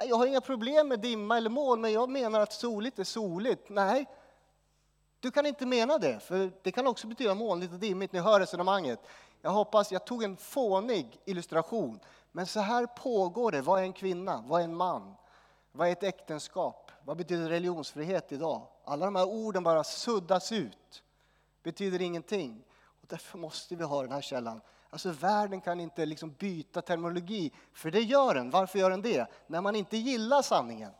jag 0.07 0.15
har 0.15 0.25
inga 0.25 0.41
problem 0.41 0.87
med 0.87 0.99
dimma 0.99 1.37
eller 1.37 1.49
moln, 1.49 1.81
men 1.81 1.91
jag 1.91 2.09
menar 2.09 2.39
att 2.39 2.53
soligt 2.53 2.99
är 2.99 3.03
soligt. 3.03 3.69
Nej, 3.69 4.05
du 5.19 5.31
kan 5.31 5.45
inte 5.45 5.65
mena 5.65 5.97
det, 5.97 6.19
för 6.19 6.51
det 6.61 6.71
kan 6.71 6.87
också 6.87 7.07
betyda 7.07 7.35
molnigt 7.35 7.73
och 7.73 7.79
dimmigt. 7.79 8.13
Ni 8.13 8.19
hör 8.19 8.39
resonemanget. 8.39 8.99
Jag 9.41 9.51
hoppas, 9.51 9.91
jag 9.91 10.05
tog 10.05 10.23
en 10.23 10.37
fånig 10.37 11.19
illustration, 11.25 11.99
men 12.35 12.45
så 12.45 12.59
här 12.59 12.85
pågår 12.85 13.51
det. 13.51 13.61
Vad 13.61 13.79
är 13.79 13.83
en 13.83 13.93
kvinna? 13.93 14.43
Vad 14.47 14.61
är 14.61 14.63
en 14.63 14.75
man? 14.75 15.15
Vad 15.71 15.87
är 15.87 15.91
ett 15.91 16.03
äktenskap? 16.03 16.91
Vad 17.03 17.17
betyder 17.17 17.49
religionsfrihet 17.49 18.31
idag? 18.31 18.67
Alla 18.85 19.05
de 19.05 19.15
här 19.15 19.27
orden 19.27 19.63
bara 19.63 19.83
suddas 19.83 20.51
ut. 20.51 21.03
Betyder 21.63 22.01
ingenting. 22.01 22.63
Och 23.01 23.07
därför 23.07 23.37
måste 23.37 23.75
vi 23.75 23.83
ha 23.83 24.01
den 24.01 24.11
här 24.11 24.21
källan. 24.21 24.61
Alltså 24.89 25.11
världen 25.11 25.61
kan 25.61 25.79
inte 25.79 26.05
liksom 26.05 26.31
byta 26.31 26.81
terminologi, 26.81 27.51
för 27.73 27.91
det 27.91 28.01
gör 28.01 28.35
den. 28.35 28.49
Varför 28.49 28.79
gör 28.79 28.89
den 28.89 29.01
det? 29.01 29.27
När 29.47 29.61
man 29.61 29.75
inte 29.75 29.97
gillar 29.97 30.41
sanningen. 30.41 30.91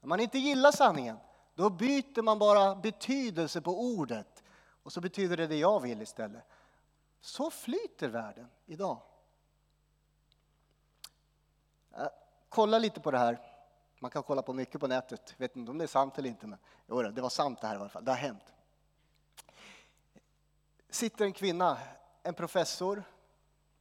När 0.00 0.08
man 0.08 0.20
inte 0.20 0.38
gillar 0.38 0.72
sanningen, 0.72 1.16
då 1.54 1.70
byter 1.70 2.22
man 2.22 2.38
bara 2.38 2.74
betydelse 2.74 3.60
på 3.60 3.80
ordet. 3.80 4.42
Och 4.82 4.92
så 4.92 5.00
betyder 5.00 5.36
det 5.36 5.46
det 5.46 5.56
jag 5.56 5.80
vill 5.80 6.02
istället. 6.02 6.42
Så 7.20 7.50
flyter 7.50 8.08
världen 8.08 8.48
idag. 8.66 8.98
Kolla 12.50 12.78
lite 12.78 13.00
på 13.00 13.10
det 13.10 13.18
här. 13.18 13.38
Man 13.98 14.10
kan 14.10 14.22
kolla 14.22 14.42
på 14.42 14.52
mycket 14.52 14.80
på 14.80 14.86
nätet. 14.86 15.34
Jag 15.36 15.38
vet 15.38 15.56
inte 15.56 15.70
om 15.70 15.78
det 15.78 15.84
är 15.84 15.88
sant 15.88 16.18
eller 16.18 16.28
inte, 16.28 16.46
men 16.46 16.58
jo, 16.86 17.02
det 17.02 17.20
var 17.20 17.28
sant 17.28 17.60
det 17.60 17.66
här 17.66 17.74
i 17.74 17.78
alla 17.78 17.88
fall. 17.88 18.04
Det 18.04 18.10
har 18.10 18.18
hänt. 18.18 18.52
Sitter 20.90 21.24
en 21.24 21.32
kvinna, 21.32 21.78
en 22.22 22.34
professor 22.34 23.02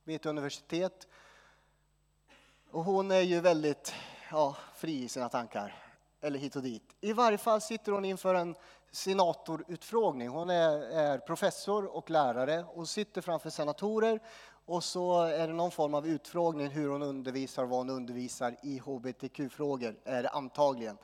vid 0.04 0.16
ett 0.16 0.26
universitet. 0.26 1.08
Och 2.72 2.84
hon 2.84 3.12
är 3.12 3.22
ju 3.22 3.40
väldigt 3.40 3.94
ja, 4.32 4.56
fri 4.76 5.04
i 5.04 5.10
sina 5.10 5.30
tankar, 5.30 5.76
eller 6.22 6.40
hit 6.40 6.56
och 6.56 6.64
dit. 6.64 6.96
I 7.02 7.14
varje 7.14 7.38
fall 7.38 7.62
sitter 7.62 7.92
hon 7.92 8.06
inför 8.06 8.36
en 8.36 8.56
senatorutfrågning. 8.92 10.28
Hon 10.28 10.50
är, 10.50 10.82
är 10.82 11.18
professor 11.18 11.86
och 11.86 12.10
lärare 12.10 12.64
och 12.64 12.90
sitter 12.90 13.22
framför 13.22 13.50
senatorer 13.50 14.20
och 14.70 14.84
så 14.84 15.22
är 15.22 15.48
det 15.48 15.54
någon 15.54 15.72
form 15.72 15.94
av 15.94 16.08
utfrågning 16.08 16.68
hur 16.68 16.90
hon 16.90 17.02
undervisar 17.02 17.64
och 17.64 17.70
vad 17.70 17.80
hon 17.80 17.90
undervisar 17.90 18.56
i 18.62 18.80
hbtq-frågor, 18.80 20.00
är 20.04 20.24
det 20.24 20.30
antagligen. 20.30 20.98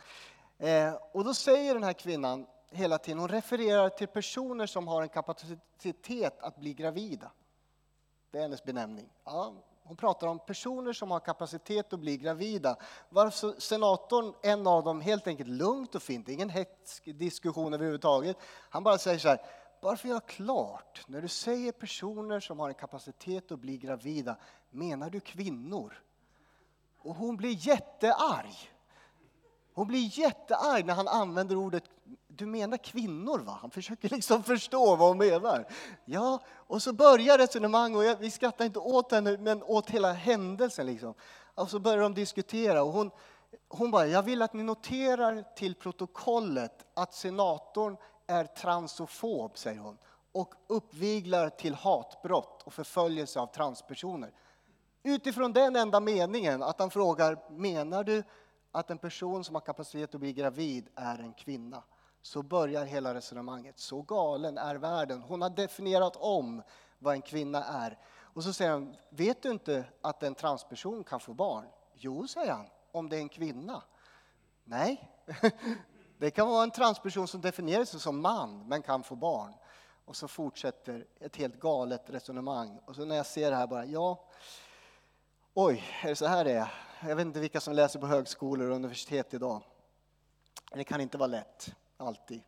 Eh, 0.57 0.93
och 1.11 1.23
då 1.23 1.33
säger 1.33 1.73
den 1.73 1.83
här 1.83 1.93
kvinnan 1.93 2.45
hela 2.69 2.97
tiden, 2.97 3.19
hon 3.19 3.29
refererar 3.29 3.89
till 3.89 4.07
personer 4.07 4.65
som 4.65 4.87
har 4.87 5.01
en 5.01 5.09
kapacitet 5.09 6.39
att 6.39 6.57
bli 6.57 6.73
gravida. 6.73 7.31
Det 8.31 8.37
är 8.37 8.41
hennes 8.41 8.63
benämning. 8.63 9.09
Ja, 9.23 9.53
hon 9.83 9.97
pratar 9.97 10.27
om 10.27 10.39
personer 10.39 10.93
som 10.93 11.11
har 11.11 11.19
kapacitet 11.19 11.93
att 11.93 11.99
bli 11.99 12.17
gravida. 12.17 12.75
Varför 13.09 13.55
senatorn, 13.59 14.33
en 14.41 14.67
av 14.67 14.83
dem, 14.83 15.01
helt 15.01 15.27
enkelt 15.27 15.49
lugnt 15.49 15.95
och 15.95 16.03
fint, 16.03 16.29
ingen 16.29 16.49
hetsk 16.49 17.03
diskussion 17.05 17.73
överhuvudtaget. 17.73 18.37
Han 18.69 18.83
bara 18.83 18.97
säger 18.97 19.19
så 19.19 19.27
här, 19.27 19.39
bara 19.85 19.97
för 19.97 20.07
att 20.07 20.09
göra 20.09 20.19
klart, 20.19 21.03
när 21.07 21.21
du 21.21 21.27
säger 21.27 21.71
personer 21.71 22.39
som 22.39 22.59
har 22.59 22.69
en 22.69 22.75
kapacitet 22.75 23.51
att 23.51 23.59
bli 23.59 23.77
gravida, 23.77 24.35
menar 24.69 25.09
du 25.09 25.19
kvinnor? 25.19 25.93
Och 27.01 27.15
hon 27.15 27.37
blir 27.37 27.67
jättearg. 27.67 28.71
Hon 29.73 29.87
blir 29.87 30.19
jättearg 30.19 30.85
när 30.85 30.93
han 30.93 31.07
använder 31.07 31.55
ordet 31.55 31.83
du 32.27 32.45
menar 32.45 32.77
kvinnor 32.77 33.39
va? 33.39 33.57
Han 33.61 33.71
försöker 33.71 34.09
liksom 34.09 34.43
förstå 34.53 34.95
vad 34.95 35.07
hon 35.07 35.17
menar. 35.17 35.67
Ja, 36.05 36.39
och 36.47 36.81
så 36.81 36.93
börjar 36.93 37.37
resonemang 37.37 37.95
och 37.95 38.03
vi 38.19 38.31
skrattar 38.31 38.65
inte 38.65 38.79
åt 38.79 39.11
henne 39.11 39.37
men 39.37 39.63
åt 39.63 39.89
hela 39.89 40.13
händelsen 40.13 40.85
liksom. 40.85 41.13
Och 41.55 41.69
så 41.69 41.79
börjar 41.79 41.99
de 41.99 42.13
diskutera 42.13 42.83
och 42.83 42.91
hon, 42.91 43.11
hon 43.67 43.91
bara, 43.91 44.07
jag 44.07 44.23
vill 44.23 44.41
att 44.41 44.53
ni 44.53 44.63
noterar 44.63 45.43
till 45.55 45.75
protokollet 45.75 46.85
att 46.93 47.13
senatorn 47.13 47.97
är 48.27 48.45
transofob, 48.45 49.57
säger 49.57 49.79
hon, 49.79 49.97
och 50.31 50.55
uppviglar 50.67 51.49
till 51.49 51.75
hatbrott 51.75 52.61
och 52.63 52.73
förföljelse 52.73 53.39
av 53.39 53.47
transpersoner. 53.47 54.31
Utifrån 55.03 55.53
den 55.53 55.75
enda 55.75 55.99
meningen, 55.99 56.63
att 56.63 56.79
han 56.79 56.89
frågar, 56.89 57.37
menar 57.49 58.03
du 58.03 58.23
att 58.71 58.91
en 58.91 58.97
person 58.97 59.43
som 59.43 59.55
har 59.55 59.61
kapacitet 59.61 60.15
att 60.15 60.21
bli 60.21 60.33
gravid 60.33 60.89
är 60.95 61.19
en 61.19 61.33
kvinna? 61.33 61.83
Så 62.21 62.43
börjar 62.43 62.85
hela 62.85 63.13
resonemanget. 63.13 63.79
Så 63.79 64.01
galen 64.01 64.57
är 64.57 64.75
världen. 64.75 65.21
Hon 65.21 65.41
har 65.41 65.49
definierat 65.49 66.15
om 66.15 66.63
vad 66.99 67.13
en 67.13 67.21
kvinna 67.21 67.63
är. 67.63 67.97
Och 68.17 68.43
så 68.43 68.53
säger 68.53 68.71
han, 68.71 68.95
vet 69.09 69.43
du 69.43 69.51
inte 69.51 69.85
att 70.01 70.23
en 70.23 70.35
transperson 70.35 71.03
kan 71.03 71.19
få 71.19 71.33
barn? 71.33 71.65
Jo, 71.93 72.27
säger 72.27 72.51
han, 72.51 72.65
om 72.91 73.09
det 73.09 73.15
är 73.17 73.21
en 73.21 73.29
kvinna. 73.29 73.83
Nej, 74.63 75.11
det 76.17 76.31
kan 76.31 76.47
vara 76.47 76.63
en 76.63 76.71
transperson 76.71 77.27
som 77.27 77.41
definierar 77.41 77.85
sig 77.85 77.99
som 77.99 78.21
man 78.21 78.67
men 78.67 78.81
kan 78.81 79.03
få 79.03 79.15
barn. 79.15 79.53
Och 80.05 80.15
så 80.15 80.27
fortsätter 80.27 81.05
ett 81.19 81.35
helt 81.35 81.59
galet 81.59 82.09
resonemang. 82.09 82.79
Och 82.85 82.95
så 82.95 83.05
när 83.05 83.15
jag 83.15 83.25
ser 83.25 83.51
det 83.51 83.57
här 83.57 83.67
bara, 83.67 83.85
ja, 83.85 84.25
oj, 85.53 85.83
är 86.03 86.07
det 86.07 86.15
så 86.15 86.25
här 86.25 86.45
det 86.45 86.51
är? 86.51 86.73
Jag 87.01 87.15
vet 87.15 87.25
inte 87.25 87.39
vilka 87.39 87.61
som 87.61 87.73
läser 87.73 87.99
på 87.99 88.07
högskolor 88.07 88.69
och 88.69 88.75
universitet 88.75 89.33
idag. 89.33 89.61
Det 90.71 90.83
kan 90.83 91.01
inte 91.01 91.17
vara 91.17 91.27
lätt, 91.27 91.75
alltid. 91.97 92.41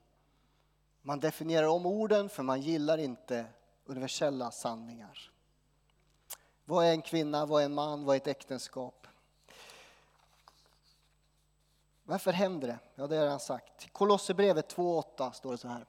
Man 1.01 1.19
definierar 1.19 1.67
om 1.67 1.85
orden 1.85 2.29
för 2.29 2.43
man 2.43 2.61
gillar 2.61 2.97
inte 2.97 3.45
universella 3.85 4.51
sanningar. 4.51 5.31
Vad 6.65 6.85
är 6.85 6.91
en 6.91 7.01
kvinna, 7.01 7.45
vad 7.45 7.61
är 7.61 7.65
en 7.65 7.73
man, 7.73 8.05
vad 8.05 8.15
är 8.15 8.19
ett 8.19 8.27
äktenskap? 8.27 9.07
Varför 12.09 12.31
händer 12.31 12.67
det? 12.67 12.79
Ja, 12.95 13.07
det 13.07 13.15
har 13.15 13.21
jag 13.21 13.25
redan 13.25 13.39
sagt. 13.39 13.85
I 13.85 13.89
Kolosserbrevet 13.89 14.75
2.8 14.75 15.31
står 15.31 15.51
det 15.51 15.57
så 15.57 15.67
här. 15.67 15.85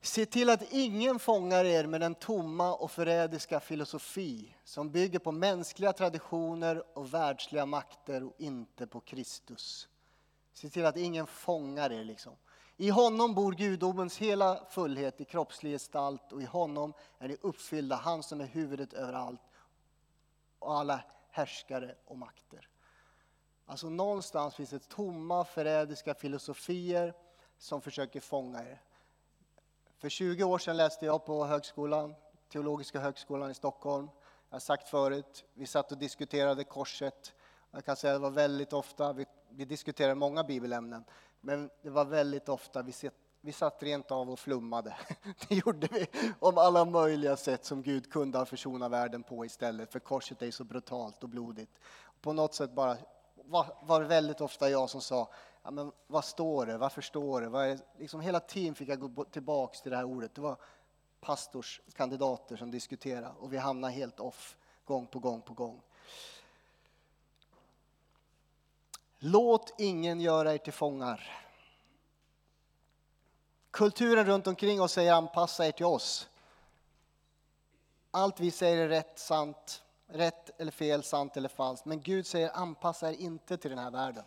Se 0.00 0.26
till 0.26 0.50
att 0.50 0.72
ingen 0.72 1.18
fångar 1.18 1.64
er 1.64 1.86
med 1.86 2.00
den 2.00 2.14
tomma 2.14 2.74
och 2.74 2.90
förrädiska 2.90 3.60
filosofi 3.60 4.54
som 4.64 4.90
bygger 4.90 5.18
på 5.18 5.32
mänskliga 5.32 5.92
traditioner 5.92 6.98
och 6.98 7.14
världsliga 7.14 7.66
makter 7.66 8.24
och 8.24 8.34
inte 8.38 8.86
på 8.86 9.00
Kristus. 9.00 9.88
Se 10.52 10.68
till 10.68 10.86
att 10.86 10.96
ingen 10.96 11.26
fångar 11.26 11.92
er. 11.92 12.04
Liksom. 12.04 12.32
I 12.76 12.90
honom 12.90 13.34
bor 13.34 13.52
gudomens 13.52 14.18
hela 14.18 14.64
fullhet 14.70 15.20
i 15.20 15.24
kroppslig 15.24 15.72
gestalt 15.72 16.32
och 16.32 16.42
i 16.42 16.46
honom 16.46 16.92
är 17.18 17.28
ni 17.28 17.36
uppfyllda, 17.40 17.96
han 17.96 18.22
som 18.22 18.40
är 18.40 18.46
huvudet 18.46 18.92
över 18.92 19.12
allt 19.12 19.40
och 20.58 20.74
alla 20.74 21.04
härskare 21.30 21.94
och 22.04 22.18
makter. 22.18 22.68
Alltså 23.70 23.88
någonstans 23.88 24.54
finns 24.54 24.70
det 24.70 24.88
tomma, 24.88 25.44
förrädiska 25.44 26.14
filosofier 26.14 27.14
som 27.58 27.80
försöker 27.80 28.20
fånga 28.20 28.62
er. 28.62 28.80
För 29.98 30.08
20 30.08 30.44
år 30.44 30.58
sedan 30.58 30.76
läste 30.76 31.06
jag 31.06 31.24
på 31.24 31.44
högskolan, 31.44 32.14
Teologiska 32.48 33.00
högskolan 33.00 33.50
i 33.50 33.54
Stockholm. 33.54 34.08
Jag 34.48 34.54
har 34.54 34.60
sagt 34.60 34.88
förut, 34.88 35.44
vi 35.54 35.66
satt 35.66 35.92
och 35.92 35.98
diskuterade 35.98 36.64
korset. 36.64 37.34
Jag 37.70 37.84
kan 37.84 37.96
säga 37.96 38.14
att 38.14 38.20
det 38.20 38.22
var 38.22 38.30
väldigt 38.30 38.72
ofta, 38.72 39.12
vi, 39.12 39.26
vi 39.48 39.64
diskuterade 39.64 40.14
många 40.14 40.44
bibelämnen, 40.44 41.04
men 41.40 41.70
det 41.82 41.90
var 41.90 42.04
väldigt 42.04 42.48
ofta 42.48 42.82
vi 42.82 42.92
satt, 42.92 43.14
vi 43.40 43.52
satt 43.52 43.82
rent 43.82 44.10
av 44.10 44.30
och 44.30 44.38
flummade. 44.38 44.96
Det 45.48 45.54
gjorde 45.54 45.88
vi 45.90 46.06
om 46.38 46.58
alla 46.58 46.84
möjliga 46.84 47.36
sätt 47.36 47.64
som 47.64 47.82
Gud 47.82 48.12
kunde 48.12 48.38
ha 48.38 48.46
försonat 48.46 48.90
världen 48.90 49.22
på 49.22 49.44
istället, 49.44 49.92
för 49.92 49.98
korset 49.98 50.42
är 50.42 50.50
så 50.50 50.64
brutalt 50.64 51.22
och 51.22 51.28
blodigt. 51.28 51.72
På 52.20 52.32
något 52.32 52.54
sätt 52.54 52.70
bara 52.70 52.96
var, 53.48 54.00
det 54.00 54.06
väldigt 54.06 54.40
ofta 54.40 54.70
jag 54.70 54.90
som 54.90 55.00
sa, 55.00 55.28
ja, 55.62 55.70
men 55.70 55.92
vad 56.06 56.24
står 56.24 56.66
det, 56.66 56.78
varför 56.78 57.02
står 57.02 57.40
det? 57.40 57.48
Vad 57.48 57.66
är, 57.66 57.78
liksom 57.98 58.20
hela 58.20 58.40
tiden 58.40 58.74
fick 58.74 58.88
jag 58.88 59.14
gå 59.14 59.24
tillbaks 59.24 59.80
till 59.80 59.90
det 59.90 59.96
här 59.96 60.04
ordet. 60.04 60.34
Det 60.34 60.40
var 60.40 60.56
pastorskandidater 61.20 62.56
som 62.56 62.70
diskuterade 62.70 63.32
och 63.40 63.52
vi 63.52 63.56
hamnade 63.56 63.92
helt 63.92 64.20
off 64.20 64.56
gång 64.84 65.06
på 65.06 65.18
gång 65.18 65.40
på 65.40 65.54
gång. 65.54 65.80
Låt 69.18 69.74
ingen 69.78 70.20
göra 70.20 70.54
er 70.54 70.58
till 70.58 70.72
fångar. 70.72 71.44
Kulturen 73.70 74.26
runt 74.26 74.46
omkring 74.46 74.80
oss 74.80 74.92
säger 74.92 75.12
anpassa 75.12 75.66
er 75.66 75.72
till 75.72 75.86
oss. 75.86 76.28
Allt 78.10 78.40
vi 78.40 78.50
säger 78.50 78.76
är 78.76 78.88
rätt, 78.88 79.18
sant, 79.18 79.82
rätt 80.08 80.60
eller 80.60 80.72
fel, 80.72 81.02
sant 81.02 81.36
eller 81.36 81.48
falskt. 81.48 81.86
Men 81.86 82.00
Gud 82.00 82.26
säger 82.26 82.56
anpassa 82.56 83.10
er 83.10 83.16
inte 83.16 83.56
till 83.56 83.70
den 83.70 83.78
här 83.78 83.90
världen. 83.90 84.24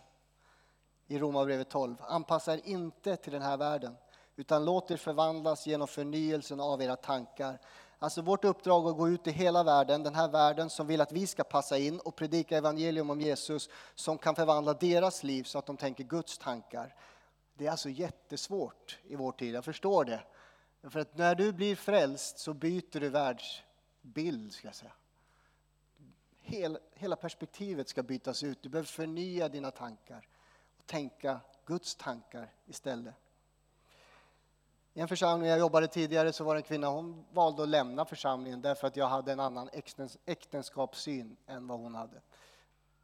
I 1.08 1.20
Romarbrevet 1.20 1.70
12. 1.70 1.96
Anpassa 2.02 2.54
er 2.54 2.62
inte 2.63 3.15
till 3.15 3.34
den 3.34 3.41
här 3.41 3.58
världen 3.58 3.96
utan 4.36 4.65
låt 4.65 4.91
er 4.91 4.98
förvandlas 4.98 5.67
genom 5.67 5.88
förnyelsen 5.88 6.60
av 6.60 6.82
era 6.82 6.96
tankar. 6.96 7.60
Alltså 8.00 8.22
vårt 8.22 8.46
uppdrag 8.46 8.88
att 8.88 8.98
gå 8.98 9.10
ut 9.10 9.28
i 9.28 9.32
hela 9.32 9.63
världen, 9.63 10.04
den 10.04 10.15
här 10.15 10.28
världen 10.28 10.70
som 10.70 10.88
vill 10.88 11.02
att 11.02 11.12
vi 11.12 11.28
ska 11.28 11.44
passa 11.44 11.78
in 11.78 12.00
och 12.00 12.15
predika 12.15 12.58
evangelium 12.58 13.10
om 13.10 13.22
Jesus 13.22 13.70
som 13.96 14.17
kan 14.17 14.36
förvandla 14.36 14.74
deras 14.74 15.24
liv 15.24 15.44
så 15.44 15.60
att 15.60 15.65
de 15.65 15.78
tänker 15.78 16.04
Guds 16.04 16.38
tankar. 16.38 16.96
Det 17.54 17.67
är 17.67 17.72
alltså 17.72 17.89
jättesvårt 17.89 19.00
i 19.04 19.15
vår 19.15 19.32
tid, 19.32 19.56
jag 19.56 19.65
förstår 19.65 20.06
det. 20.06 20.24
För 20.89 21.00
att 21.00 21.17
när 21.17 21.36
du 21.36 21.54
blir 21.54 21.76
frälst 21.76 22.39
så 22.39 22.54
byter 22.54 23.00
du 23.00 23.10
världsbild, 23.10 24.54
ska 24.54 24.67
jag 24.67 24.76
säga 24.76 24.91
hela, 26.52 26.80
hela 26.94 27.16
perspektivet 27.16 27.90
ska 27.90 28.04
bytas 28.04 28.44
ut. 28.44 28.64
Du 28.64 28.70
behöver 28.70 28.88
förnya 28.88 29.50
dina 29.50 29.72
tankar 29.72 30.28
och 30.78 30.86
tänka 30.86 31.40
Guds 31.66 31.96
tankar 31.96 32.54
istället. 32.66 33.16
I 34.94 35.00
en 35.00 35.08
församling 35.08 35.50
jag 35.50 35.60
jobbade 35.60 35.88
tidigare 35.88 36.34
så 36.34 36.44
var 36.44 36.56
det 36.56 36.60
en 36.60 36.64
kvinna, 36.64 36.88
hon 36.88 37.26
valde 37.32 37.64
att 37.64 37.70
lämna 37.70 38.06
församlingen 38.06 38.62
därför 38.62 38.88
att 38.88 38.96
jag 38.96 39.08
hade 39.08 39.32
en 39.32 39.40
annan 39.40 39.70
äktenskapssyn 40.26 41.38
än 41.48 41.68
vad 41.68 41.80
hon 41.80 41.96
hade. 41.96 42.22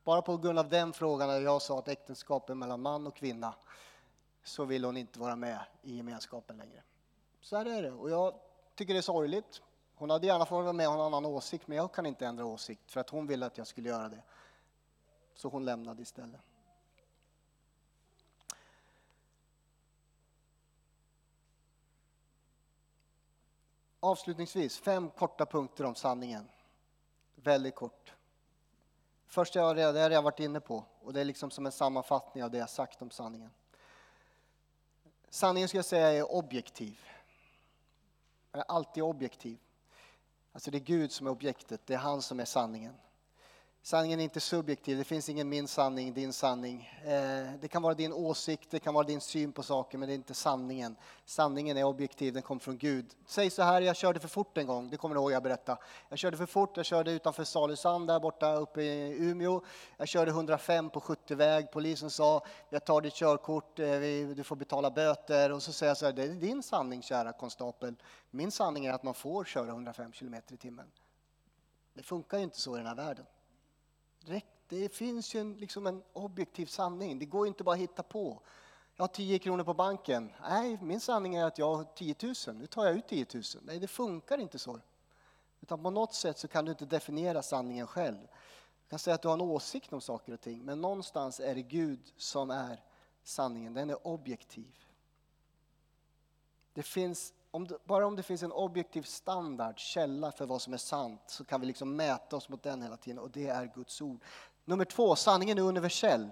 bara 0.03 0.21
på 0.21 0.37
grund 0.37 0.59
av 0.59 0.69
den 0.69 0.93
frågan, 0.93 1.27
när 1.27 1.41
jag 1.41 1.61
sa 1.61 1.79
att 1.79 1.87
äktenskap 1.87 2.49
är 2.49 2.55
mellan 2.55 2.81
man 2.81 3.07
och 3.07 3.15
kvinna, 3.15 3.55
så 4.43 4.65
vill 4.65 4.85
hon 4.85 4.97
inte 4.97 5.19
vara 5.19 5.35
med 5.35 5.59
i 5.81 5.95
gemenskapen 5.95 6.57
längre. 6.57 6.83
Så 7.41 7.57
här 7.57 7.65
är 7.65 7.81
det. 7.81 7.91
Och 7.91 8.09
jag 8.09 8.33
tycker 8.75 8.93
det 8.93 8.99
är 8.99 9.01
sorgligt. 9.01 9.61
Hon 9.99 10.09
hade 10.09 10.27
gärna 10.27 10.45
fått 10.45 10.63
vara 10.63 10.73
med 10.73 10.87
och 10.87 10.93
ha 10.93 11.07
en 11.07 11.13
annan 11.13 11.25
åsikt, 11.25 11.67
men 11.67 11.77
jag 11.77 11.91
kan 11.91 12.05
inte 12.05 12.25
ändra 12.25 12.45
åsikt 12.45 12.91
för 12.91 12.99
att 12.99 13.09
hon 13.09 13.27
ville 13.27 13.45
att 13.45 13.57
jag 13.57 13.67
skulle 13.67 13.89
göra 13.89 14.09
det. 14.09 14.23
Så 15.33 15.49
hon 15.49 15.65
lämnade 15.65 16.01
istället. 16.01 16.41
Avslutningsvis, 23.99 24.79
fem 24.79 25.09
korta 25.09 25.45
punkter 25.45 25.83
om 25.83 25.95
sanningen. 25.95 26.49
Väldigt 27.35 27.75
kort. 27.75 28.13
Första 29.27 29.59
jag 29.59 29.77
redan, 29.77 30.11
jag 30.11 30.21
varit 30.21 30.39
inne 30.39 30.59
på 30.59 30.83
och 31.01 31.13
det 31.13 31.21
är 31.21 31.25
liksom 31.25 31.51
som 31.51 31.65
en 31.65 31.71
sammanfattning 31.71 32.43
av 32.43 32.51
det 32.51 32.57
jag 32.57 32.69
sagt 32.69 33.01
om 33.01 33.11
sanningen. 33.11 33.51
Sanningen 35.29 35.69
ska 35.69 35.77
jag 35.77 35.85
säga 35.85 36.11
är 36.11 36.31
objektiv. 36.31 36.99
Den 38.51 38.61
är 38.61 38.65
alltid 38.67 39.03
objektiv. 39.03 39.59
Alltså 40.57 40.71
det 40.71 40.77
är 40.77 40.79
Gud 40.79 41.11
som 41.11 41.27
är 41.27 41.31
objektet, 41.31 41.81
det 41.85 41.93
är 41.93 41.97
han 41.97 42.21
som 42.21 42.39
är 42.39 42.45
sanningen. 42.45 42.93
Sanningen 43.87 44.19
är 44.19 44.23
inte 44.23 44.39
subjektiv, 44.39 44.97
det 44.97 45.03
finns 45.03 45.29
ingen 45.29 45.49
min 45.49 45.67
sanning, 45.67 46.13
din 46.13 46.33
sanning. 46.33 46.89
Eh, 47.03 47.51
det 47.61 47.67
kan 47.67 47.81
vara 47.81 47.93
din 47.93 48.13
åsikt, 48.13 48.71
det 48.71 48.79
kan 48.79 48.93
vara 48.93 49.03
din 49.03 49.21
syn 49.21 49.51
på 49.51 49.63
saker, 49.63 49.97
men 49.97 50.07
det 50.07 50.13
är 50.13 50.15
inte 50.15 50.33
sanningen. 50.33 50.95
Sanningen 51.25 51.77
är 51.77 51.83
objektiv, 51.83 52.33
den 52.33 52.41
kommer 52.41 52.59
från 52.59 52.77
Gud. 52.77 53.05
Säg 53.27 53.49
så 53.49 53.63
här, 53.63 53.81
jag 53.81 53.95
körde 53.95 54.19
för 54.19 54.27
fort 54.27 54.57
en 54.57 54.67
gång, 54.67 54.89
det 54.89 54.97
kommer 54.97 55.15
du 55.15 55.21
ihåg 55.21 55.31
jag 55.31 55.43
berättade. 55.43 55.81
Jag 56.09 56.19
körde 56.19 56.37
för 56.37 56.45
fort, 56.45 56.77
jag 56.77 56.85
körde 56.85 57.11
utanför 57.11 57.43
Salusand 57.43 58.07
där 58.07 58.19
borta 58.19 58.55
uppe 58.55 58.81
i 58.81 59.17
Umeå. 59.19 59.61
Jag 59.97 60.07
körde 60.07 60.31
105 60.31 60.89
på 60.89 60.99
70-väg, 60.99 61.71
polisen 61.71 62.09
sa, 62.09 62.45
jag 62.69 62.85
tar 62.85 63.01
ditt 63.01 63.13
körkort, 63.13 63.79
eh, 63.79 63.87
du 64.35 64.43
får 64.43 64.55
betala 64.55 64.91
böter. 64.91 65.51
Och 65.51 65.63
så 65.63 65.71
säger 65.71 65.89
jag 65.89 65.97
så 65.97 66.05
här, 66.05 66.13
det 66.13 66.23
är 66.23 66.27
din 66.27 66.63
sanning 66.63 67.01
kära 67.01 67.33
konstapel. 67.33 67.95
Min 68.31 68.51
sanning 68.51 68.85
är 68.85 68.93
att 68.93 69.03
man 69.03 69.13
får 69.13 69.43
köra 69.43 69.67
105 69.67 70.11
km 70.11 70.35
i 70.49 70.57
timmen. 70.57 70.91
Det 71.93 72.03
funkar 72.03 72.37
ju 72.37 72.43
inte 72.43 72.61
så 72.61 72.75
i 72.75 72.77
den 72.77 72.87
här 72.87 72.95
världen. 72.95 73.25
Det 74.69 74.89
finns 74.89 75.35
ju 75.35 75.39
en, 75.39 75.53
liksom 75.53 75.87
en 75.87 76.03
objektiv 76.13 76.65
sanning. 76.65 77.19
Det 77.19 77.25
går 77.25 77.47
inte 77.47 77.63
bara 77.63 77.75
att 77.75 77.81
hitta 77.81 78.03
på. 78.03 78.39
Jag 78.95 79.03
har 79.03 79.07
10 79.07 79.39
kronor 79.39 79.63
på 79.63 79.73
banken. 79.73 80.33
Nej, 80.41 80.77
min 80.81 80.99
sanning 80.99 81.35
är 81.35 81.45
att 81.45 81.57
jag 81.57 81.75
har 81.75 81.83
10 81.83 82.15
000. 82.47 82.55
Nu 82.55 82.67
tar 82.67 82.85
jag 82.85 82.95
ut 82.95 83.07
10 83.07 83.25
000. 83.33 83.43
Nej, 83.61 83.79
det 83.79 83.87
funkar 83.87 84.37
inte 84.37 84.59
så. 84.59 84.79
Utan 85.61 85.83
på 85.83 85.89
något 85.89 86.13
sätt 86.13 86.37
så 86.37 86.47
kan 86.47 86.65
du 86.65 86.71
inte 86.71 86.85
definiera 86.85 87.41
sanningen 87.41 87.87
själv. 87.87 88.17
Du 88.83 88.89
kan 88.89 88.99
säga 88.99 89.15
att 89.15 89.21
du 89.21 89.27
har 89.27 89.35
en 89.35 89.41
åsikt 89.41 89.93
om 89.93 90.01
saker 90.01 90.33
och 90.33 90.41
ting, 90.41 90.65
men 90.65 90.81
någonstans 90.81 91.39
är 91.39 91.55
det 91.55 91.61
Gud 91.61 92.13
som 92.17 92.49
är 92.49 92.83
sanningen. 93.23 93.73
Den 93.73 93.89
är 93.89 94.07
objektiv. 94.07 94.75
Det 96.73 96.83
finns 96.83 97.33
om 97.51 97.67
det, 97.67 97.77
bara 97.85 98.07
om 98.07 98.15
det 98.15 98.23
finns 98.23 98.43
en 98.43 98.51
objektiv 98.51 99.01
standard, 99.01 99.79
källa 99.79 100.31
för 100.31 100.45
vad 100.45 100.61
som 100.61 100.73
är 100.73 100.77
sant, 100.77 101.21
så 101.27 101.43
kan 101.45 101.61
vi 101.61 101.67
liksom 101.67 101.95
mäta 101.95 102.35
oss 102.35 102.49
mot 102.49 102.63
den 102.63 102.81
hela 102.81 102.97
tiden 102.97 103.19
och 103.19 103.31
det 103.31 103.47
är 103.47 103.71
Guds 103.75 104.01
ord. 104.01 104.23
Nummer 104.65 104.85
två, 104.85 105.15
sanningen 105.15 105.57
är 105.57 105.61
universell. 105.61 106.29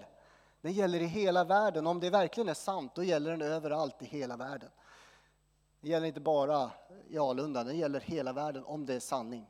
Den 0.60 0.72
gäller 0.72 1.00
i 1.00 1.06
hela 1.06 1.44
världen. 1.44 1.86
Om 1.86 2.00
det 2.00 2.10
verkligen 2.10 2.48
är 2.48 2.54
sant, 2.54 2.94
då 2.94 3.02
gäller 3.02 3.30
den 3.30 3.42
överallt 3.42 4.02
i 4.02 4.04
hela 4.04 4.36
världen. 4.36 4.70
Det 5.80 5.88
gäller 5.88 6.06
inte 6.06 6.20
bara 6.20 6.70
i 7.08 7.18
Alunda, 7.18 7.64
den 7.64 7.78
gäller 7.78 8.00
hela 8.00 8.32
världen 8.32 8.64
om 8.64 8.86
det 8.86 8.94
är 8.94 9.00
sanning. 9.00 9.46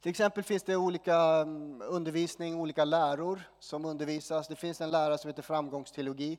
Till 0.00 0.10
exempel 0.10 0.44
finns 0.44 0.62
det 0.62 0.76
olika 0.76 1.16
mm, 1.16 1.82
undervisning, 1.82 2.60
olika 2.60 2.84
läror 2.84 3.42
som 3.58 3.84
undervisas. 3.84 4.48
Det 4.48 4.56
finns 4.56 4.80
en 4.80 4.90
lära 4.90 5.18
som 5.18 5.28
heter 5.28 5.42
framgångsteologi, 5.42 6.38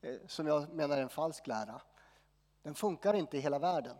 eh, 0.00 0.14
som 0.26 0.46
jag 0.46 0.74
menar 0.74 0.96
är 0.96 1.02
en 1.02 1.08
falsk 1.08 1.46
lära 1.46 1.80
den 2.66 2.74
funkar 2.74 3.14
inte 3.14 3.36
i 3.36 3.40
hela 3.40 3.58
världen. 3.58 3.96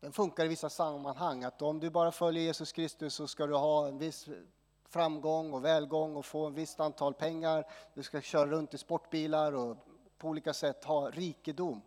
Den 0.00 0.12
funkar 0.12 0.44
i 0.44 0.48
vissa 0.48 0.70
sammanhang, 0.70 1.44
att 1.44 1.62
om 1.62 1.80
du 1.80 1.90
bara 1.90 2.12
följer 2.12 2.42
Jesus 2.42 2.72
Kristus 2.72 3.14
så 3.14 3.28
ska 3.28 3.46
du 3.46 3.54
ha 3.54 3.88
en 3.88 3.98
viss 3.98 4.28
framgång 4.88 5.52
och 5.52 5.64
välgång 5.64 6.16
och 6.16 6.26
få 6.26 6.48
ett 6.48 6.54
visst 6.54 6.80
antal 6.80 7.14
pengar. 7.14 7.64
Du 7.94 8.02
ska 8.02 8.20
köra 8.20 8.46
runt 8.46 8.74
i 8.74 8.78
sportbilar 8.78 9.52
och 9.52 9.76
på 10.18 10.28
olika 10.28 10.54
sätt 10.54 10.84
ha 10.84 11.10
rikedom. 11.10 11.82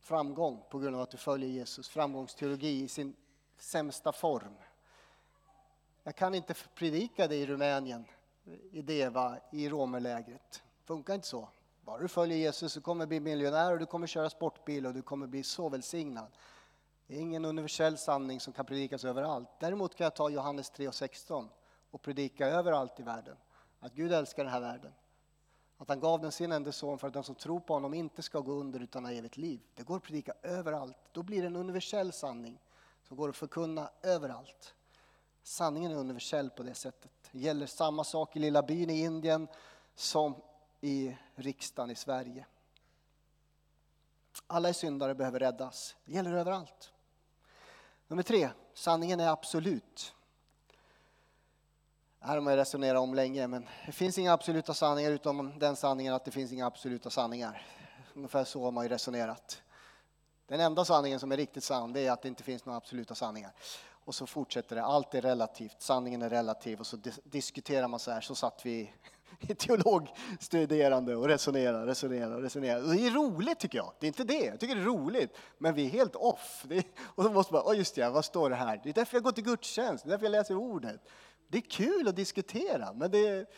Framgång 0.00 0.62
på 0.70 0.78
grund 0.78 0.96
av 0.96 1.02
att 1.02 1.10
du 1.10 1.16
följer 1.16 1.50
Jesus, 1.50 1.88
framgångsteologi 1.88 2.82
i 2.82 2.88
sin 2.88 3.16
sämsta 3.56 4.12
form. 4.12 4.54
Jag 6.02 6.16
kan 6.16 6.34
inte 6.34 6.54
predika 6.74 7.28
det 7.28 7.36
i 7.36 7.46
Rumänien, 7.46 8.04
i 8.70 8.82
Deva, 8.82 9.38
i 9.52 9.68
romerlägret. 9.68 10.62
Funkar 10.84 11.14
inte 11.14 11.26
så. 11.26 11.48
Bara 11.84 11.98
du 11.98 12.08
följer 12.08 12.38
Jesus 12.38 12.72
så 12.72 12.80
kommer 12.80 13.04
du 13.04 13.08
bli 13.08 13.20
miljonär 13.20 13.72
och 13.72 13.78
du 13.78 13.86
kommer 13.86 14.06
köra 14.06 14.30
sportbil 14.30 14.86
och 14.86 14.94
du 14.94 15.02
kommer 15.02 15.26
bli 15.26 15.42
så 15.42 15.68
välsignad. 15.68 16.32
Det 17.06 17.16
är 17.16 17.20
ingen 17.20 17.44
universell 17.44 17.98
sanning 17.98 18.40
som 18.40 18.52
kan 18.52 18.64
predikas 18.64 19.04
överallt. 19.04 19.48
Däremot 19.60 19.94
kan 19.94 20.04
jag 20.04 20.14
ta 20.14 20.30
Johannes 20.30 20.70
3 20.70 20.88
och 20.88 20.94
16 20.94 21.48
och 21.90 22.02
predika 22.02 22.46
överallt 22.46 23.00
i 23.00 23.02
världen. 23.02 23.36
Att 23.80 23.92
Gud 23.92 24.12
älskar 24.12 24.44
den 24.44 24.52
här 24.52 24.60
världen. 24.60 24.92
Att 25.78 25.88
han 25.88 26.00
gav 26.00 26.20
den 26.20 26.32
sin 26.32 26.52
enda 26.52 26.72
son 26.72 26.98
för 26.98 27.08
att 27.08 27.14
den 27.14 27.24
som 27.24 27.34
tror 27.34 27.60
på 27.60 27.74
honom 27.74 27.94
inte 27.94 28.22
ska 28.22 28.40
gå 28.40 28.52
under 28.52 28.80
utan 28.80 29.04
ha 29.04 29.12
evigt 29.12 29.36
liv. 29.36 29.60
Det 29.74 29.82
går 29.82 29.96
att 29.96 30.02
predika 30.02 30.32
överallt. 30.42 30.96
Då 31.12 31.22
blir 31.22 31.40
det 31.40 31.46
en 31.46 31.56
universell 31.56 32.12
sanning 32.12 32.58
som 33.02 33.16
går 33.16 33.28
att 33.28 33.36
förkunna 33.36 33.90
överallt. 34.02 34.74
Sanningen 35.42 35.92
är 35.92 35.96
universell 35.96 36.50
på 36.50 36.62
det 36.62 36.74
sättet. 36.74 37.10
Det 37.32 37.38
gäller 37.38 37.66
samma 37.66 38.04
sak 38.04 38.36
i 38.36 38.38
lilla 38.38 38.62
byn 38.62 38.90
i 38.90 39.00
Indien 39.00 39.48
som 39.94 40.34
i 40.84 41.16
riksdagen 41.34 41.90
i 41.90 41.94
Sverige. 41.94 42.46
Alla 44.46 44.68
är 44.68 44.72
syndare 44.72 45.14
behöver 45.14 45.38
räddas. 45.40 45.96
Det 46.04 46.12
gäller 46.12 46.32
överallt. 46.32 46.92
Nummer 48.08 48.22
tre, 48.22 48.50
sanningen 48.74 49.20
är 49.20 49.28
absolut. 49.28 50.14
Det 52.18 52.26
här 52.26 52.34
har 52.34 52.40
man 52.40 52.56
resonerat 52.56 53.00
om 53.00 53.14
länge, 53.14 53.46
men 53.46 53.68
det 53.86 53.92
finns 53.92 54.18
inga 54.18 54.32
absoluta 54.32 54.74
sanningar 54.74 55.10
utom 55.10 55.58
den 55.58 55.76
sanningen 55.76 56.14
att 56.14 56.24
det 56.24 56.30
finns 56.30 56.52
inga 56.52 56.66
absoluta 56.66 57.10
sanningar. 57.10 57.66
Ungefär 58.14 58.44
så 58.44 58.64
har 58.64 58.70
man 58.70 58.84
ju 58.84 58.88
resonerat. 58.88 59.62
Den 60.46 60.60
enda 60.60 60.84
sanningen 60.84 61.20
som 61.20 61.32
är 61.32 61.36
riktigt 61.36 61.64
sann, 61.64 61.92
det 61.92 62.00
är 62.00 62.12
att 62.12 62.22
det 62.22 62.28
inte 62.28 62.42
finns 62.42 62.64
några 62.64 62.76
absoluta 62.76 63.14
sanningar. 63.14 63.52
Och 64.04 64.14
så 64.14 64.26
fortsätter 64.26 64.76
det, 64.76 64.84
allt 64.84 65.14
är 65.14 65.20
relativt, 65.20 65.82
sanningen 65.82 66.22
är 66.22 66.30
relativ 66.30 66.80
och 66.80 66.86
så 66.86 66.98
diskuterar 67.24 67.88
man 67.88 68.00
så 68.00 68.10
här, 68.10 68.20
så 68.20 68.34
satt 68.34 68.66
vi 68.66 68.92
teologstuderande 69.58 71.16
och 71.16 71.28
resonerar, 71.28 71.86
resonera, 71.86 72.42
resonerar. 72.42 72.80
Det 72.80 73.06
är 73.06 73.10
roligt 73.10 73.60
tycker 73.60 73.78
jag. 73.78 73.92
Det 74.00 74.06
är 74.06 74.08
inte 74.08 74.24
det. 74.24 74.44
Jag 74.44 74.60
tycker 74.60 74.74
det 74.74 74.80
är 74.80 74.84
roligt. 74.84 75.36
Men 75.58 75.74
vi 75.74 75.86
är 75.86 75.90
helt 75.90 76.16
off. 76.16 76.66
Är, 76.70 76.84
och 77.00 77.24
då 77.24 77.32
måste 77.32 77.52
man, 77.52 77.62
oh 77.62 77.76
just 77.76 77.94
det, 77.94 78.10
vad 78.10 78.24
står 78.24 78.50
det 78.50 78.56
här? 78.56 78.80
Det 78.82 78.88
är 78.88 78.94
därför 78.94 79.16
jag 79.16 79.24
går 79.24 79.32
till 79.32 79.44
gudstjänst, 79.44 80.04
det 80.04 80.08
är 80.08 80.10
därför 80.10 80.24
jag 80.24 80.32
läser 80.32 80.56
ordet. 80.56 81.00
Det 81.48 81.58
är 81.58 81.62
kul 81.62 82.08
att 82.08 82.16
diskutera, 82.16 82.92
men 82.92 83.10
det, 83.10 83.50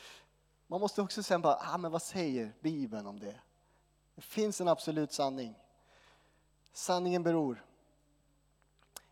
man 0.66 0.80
måste 0.80 1.02
också 1.02 1.22
sen 1.22 1.42
bara, 1.42 1.58
ah, 1.60 1.78
men 1.78 1.92
vad 1.92 2.02
säger 2.02 2.52
Bibeln 2.60 3.06
om 3.06 3.18
det? 3.18 3.34
Det 4.14 4.22
finns 4.22 4.60
en 4.60 4.68
absolut 4.68 5.12
sanning. 5.12 5.54
Sanningen 6.72 7.22
beror 7.22 7.64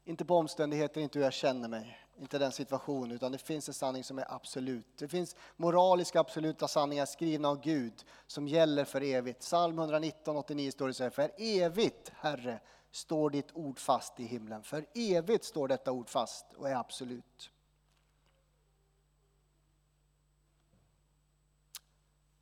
inte 0.04 0.24
på 0.24 0.36
omständigheter, 0.36 1.00
inte 1.00 1.18
hur 1.18 1.24
jag 1.24 1.32
känner 1.32 1.68
mig, 1.68 2.03
inte 2.18 2.38
den 2.38 2.52
situationen, 2.52 3.10
utan 3.10 3.32
det 3.32 3.38
finns 3.38 3.68
en 3.68 3.74
sanning 3.74 4.04
som 4.04 4.18
är 4.18 4.32
absolut. 4.34 4.86
Det 4.98 5.08
finns 5.08 5.36
moraliska 5.56 6.20
absoluta 6.20 6.68
sanningar 6.68 7.06
skrivna 7.06 7.48
av 7.48 7.60
Gud 7.60 8.04
som 8.26 8.48
gäller 8.48 8.84
för 8.84 9.00
evigt. 9.00 9.40
Psalm 9.40 9.78
119, 9.78 10.36
89 10.36 10.70
står 10.70 10.86
det 10.86 10.94
så 10.94 11.02
här, 11.02 11.10
för 11.10 11.30
evigt, 11.36 12.12
Herre, 12.14 12.60
står 12.90 13.30
ditt 13.30 13.52
ord 13.52 13.78
fast 13.78 14.20
i 14.20 14.24
himlen. 14.24 14.62
För 14.62 14.86
evigt 14.94 15.44
står 15.44 15.68
detta 15.68 15.92
ord 15.92 16.08
fast 16.08 16.46
och 16.56 16.68
är 16.68 16.76
absolut. 16.76 17.50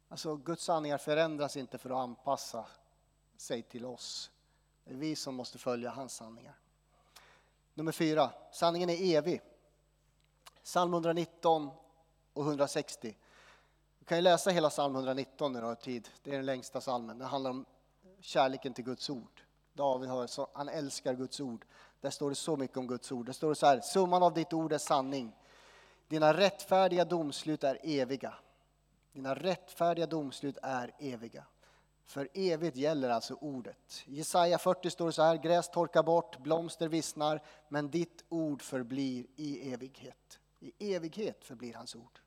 Alltså 0.09 0.37
Guds 0.37 0.65
sanningar 0.65 0.99
förändras 0.99 1.57
inte 1.57 1.79
för 1.79 1.91
att 1.91 1.97
anpassa 1.97 2.67
sig 3.37 3.63
till 3.63 3.85
oss. 3.85 4.31
Det 4.85 4.91
är 4.91 4.97
vi 4.97 5.17
som 5.17 5.35
måste 5.35 5.59
följa 5.59 5.91
hans 5.91 6.15
sanningar. 6.15 6.55
Nummer 7.75 7.93
fyra, 7.93 8.31
sanningen 8.53 8.91
är 8.91 9.17
evig. 9.17 9.41
Psalm 10.65 10.93
119 10.93 11.71
och 12.33 12.47
160. 12.47 13.17
Du 13.99 14.05
kan 14.05 14.19
ju 14.19 14.23
läsa 14.23 14.51
hela 14.51 14.71
psalm 14.71 14.95
119 14.95 15.53
när 15.53 15.61
du 15.61 15.67
har 15.67 15.75
tid. 15.75 16.09
Det 16.23 16.31
är 16.31 16.37
den 16.37 16.47
längsta 16.47 16.81
psalmen. 16.81 17.19
Den 17.19 17.29
handlar 17.29 17.51
om 17.51 17.65
kärleken 18.21 18.75
till 18.75 18.85
Guds 18.85 19.11
ord. 19.11 19.43
David 19.73 20.09
har, 20.11 20.27
så, 20.27 20.49
han 20.53 20.69
älskar 20.69 21.15
Guds 21.15 21.41
ord. 21.41 21.65
Där 22.01 22.11
står 22.11 22.29
det 22.29 22.37
så 22.37 22.57
mycket 22.57 22.77
om 22.77 22.87
Guds 22.87 23.13
ord. 23.13 23.27
Där 23.27 23.33
står 23.33 23.55
så 23.55 23.67
här, 23.67 23.81
summan 23.81 24.23
av 24.23 24.35
ditt 24.35 24.53
ord 24.53 24.73
är 24.73 24.79
sanning. 24.79 25.37
Dina 26.09 26.37
rättfärdiga 26.37 27.05
domslut 27.05 27.65
är 27.65 27.79
eviga. 27.83 28.35
Dina 29.13 29.35
rättfärdiga 29.35 30.07
domslut 30.07 30.59
är 30.63 30.95
eviga. 30.99 31.45
För 32.05 32.29
evigt 32.35 32.77
gäller 32.77 33.11
alltså 33.11 33.35
ordet. 33.35 34.05
I 34.07 34.17
Jesaja 34.17 34.59
40 34.59 34.91
står 34.91 35.07
det 35.07 35.13
så 35.13 35.23
här, 35.23 35.37
gräs 35.37 35.71
torkar 35.71 36.03
bort, 36.03 36.39
blomster 36.39 36.89
vissnar, 36.89 37.43
men 37.69 37.91
ditt 37.91 38.25
ord 38.29 38.63
förblir 38.63 39.27
i 39.37 39.73
evighet. 39.73 40.39
I 40.63 40.95
evighet 40.95 41.45
förblir 41.45 41.75
hans 41.75 41.95
ord. 41.97 42.21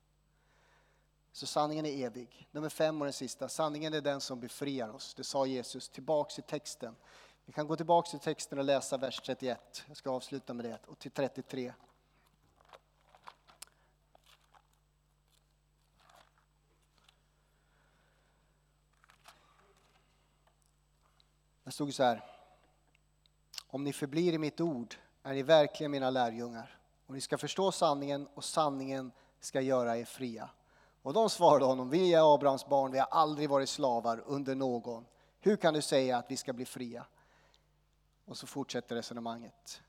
Så 1.32 1.46
sanningen 1.46 1.86
är 1.86 2.06
evig. 2.06 2.48
Nummer 2.50 2.68
fem 2.68 3.00
och 3.00 3.06
den 3.06 3.12
sista. 3.12 3.48
Sanningen 3.48 3.94
är 3.94 4.00
den 4.00 4.20
som 4.20 4.40
befriar 4.40 4.88
oss. 4.88 5.14
Det 5.14 5.24
sa 5.24 5.46
Jesus. 5.46 5.88
Tillbaks 5.88 6.38
i 6.38 6.42
texten. 6.42 6.96
Vi 7.44 7.52
kan 7.52 7.66
gå 7.66 7.76
tillbaks 7.76 8.14
i 8.14 8.18
texten 8.18 8.58
och 8.58 8.64
läsa 8.64 8.96
vers 8.96 9.20
31. 9.24 9.84
Jag 9.88 9.96
ska 9.96 10.10
avsluta 10.10 10.54
med 10.54 10.64
det. 10.64 10.78
Och 10.86 10.98
till 10.98 11.10
33. 11.10 11.72
Det 21.64 21.70
stod 21.70 21.94
så 21.94 22.02
här. 22.02 22.24
Om 23.66 23.84
ni 23.84 23.92
förblir 23.92 24.32
i 24.32 24.38
mitt 24.38 24.60
ord 24.60 24.94
är 25.22 25.34
ni 25.34 25.42
verkligen 25.42 25.90
mina 25.90 26.10
lärjungar. 26.10 26.78
Och 27.06 27.14
ni 27.14 27.20
ska 27.20 27.38
förstå 27.38 27.72
sanningen 27.72 28.28
och 28.34 28.44
sanningen 28.44 29.12
ska 29.40 29.60
göra 29.60 29.96
er 29.96 30.04
fria. 30.04 30.50
Och 31.02 31.12
de 31.12 31.30
svarade 31.30 31.64
honom, 31.64 31.90
vi 31.90 32.14
är 32.14 32.34
Abrahams 32.34 32.66
barn, 32.66 32.92
vi 32.92 32.98
har 32.98 33.08
aldrig 33.10 33.50
varit 33.50 33.68
slavar 33.68 34.22
under 34.26 34.54
någon. 34.54 35.06
Hur 35.40 35.56
kan 35.56 35.74
du 35.74 35.82
säga 35.82 36.16
att 36.16 36.30
vi 36.30 36.36
ska 36.36 36.52
bli 36.52 36.64
fria? 36.64 37.06
Och 38.24 38.36
så 38.36 38.46
fortsätter 38.46 38.96
resonemanget. 38.96 39.82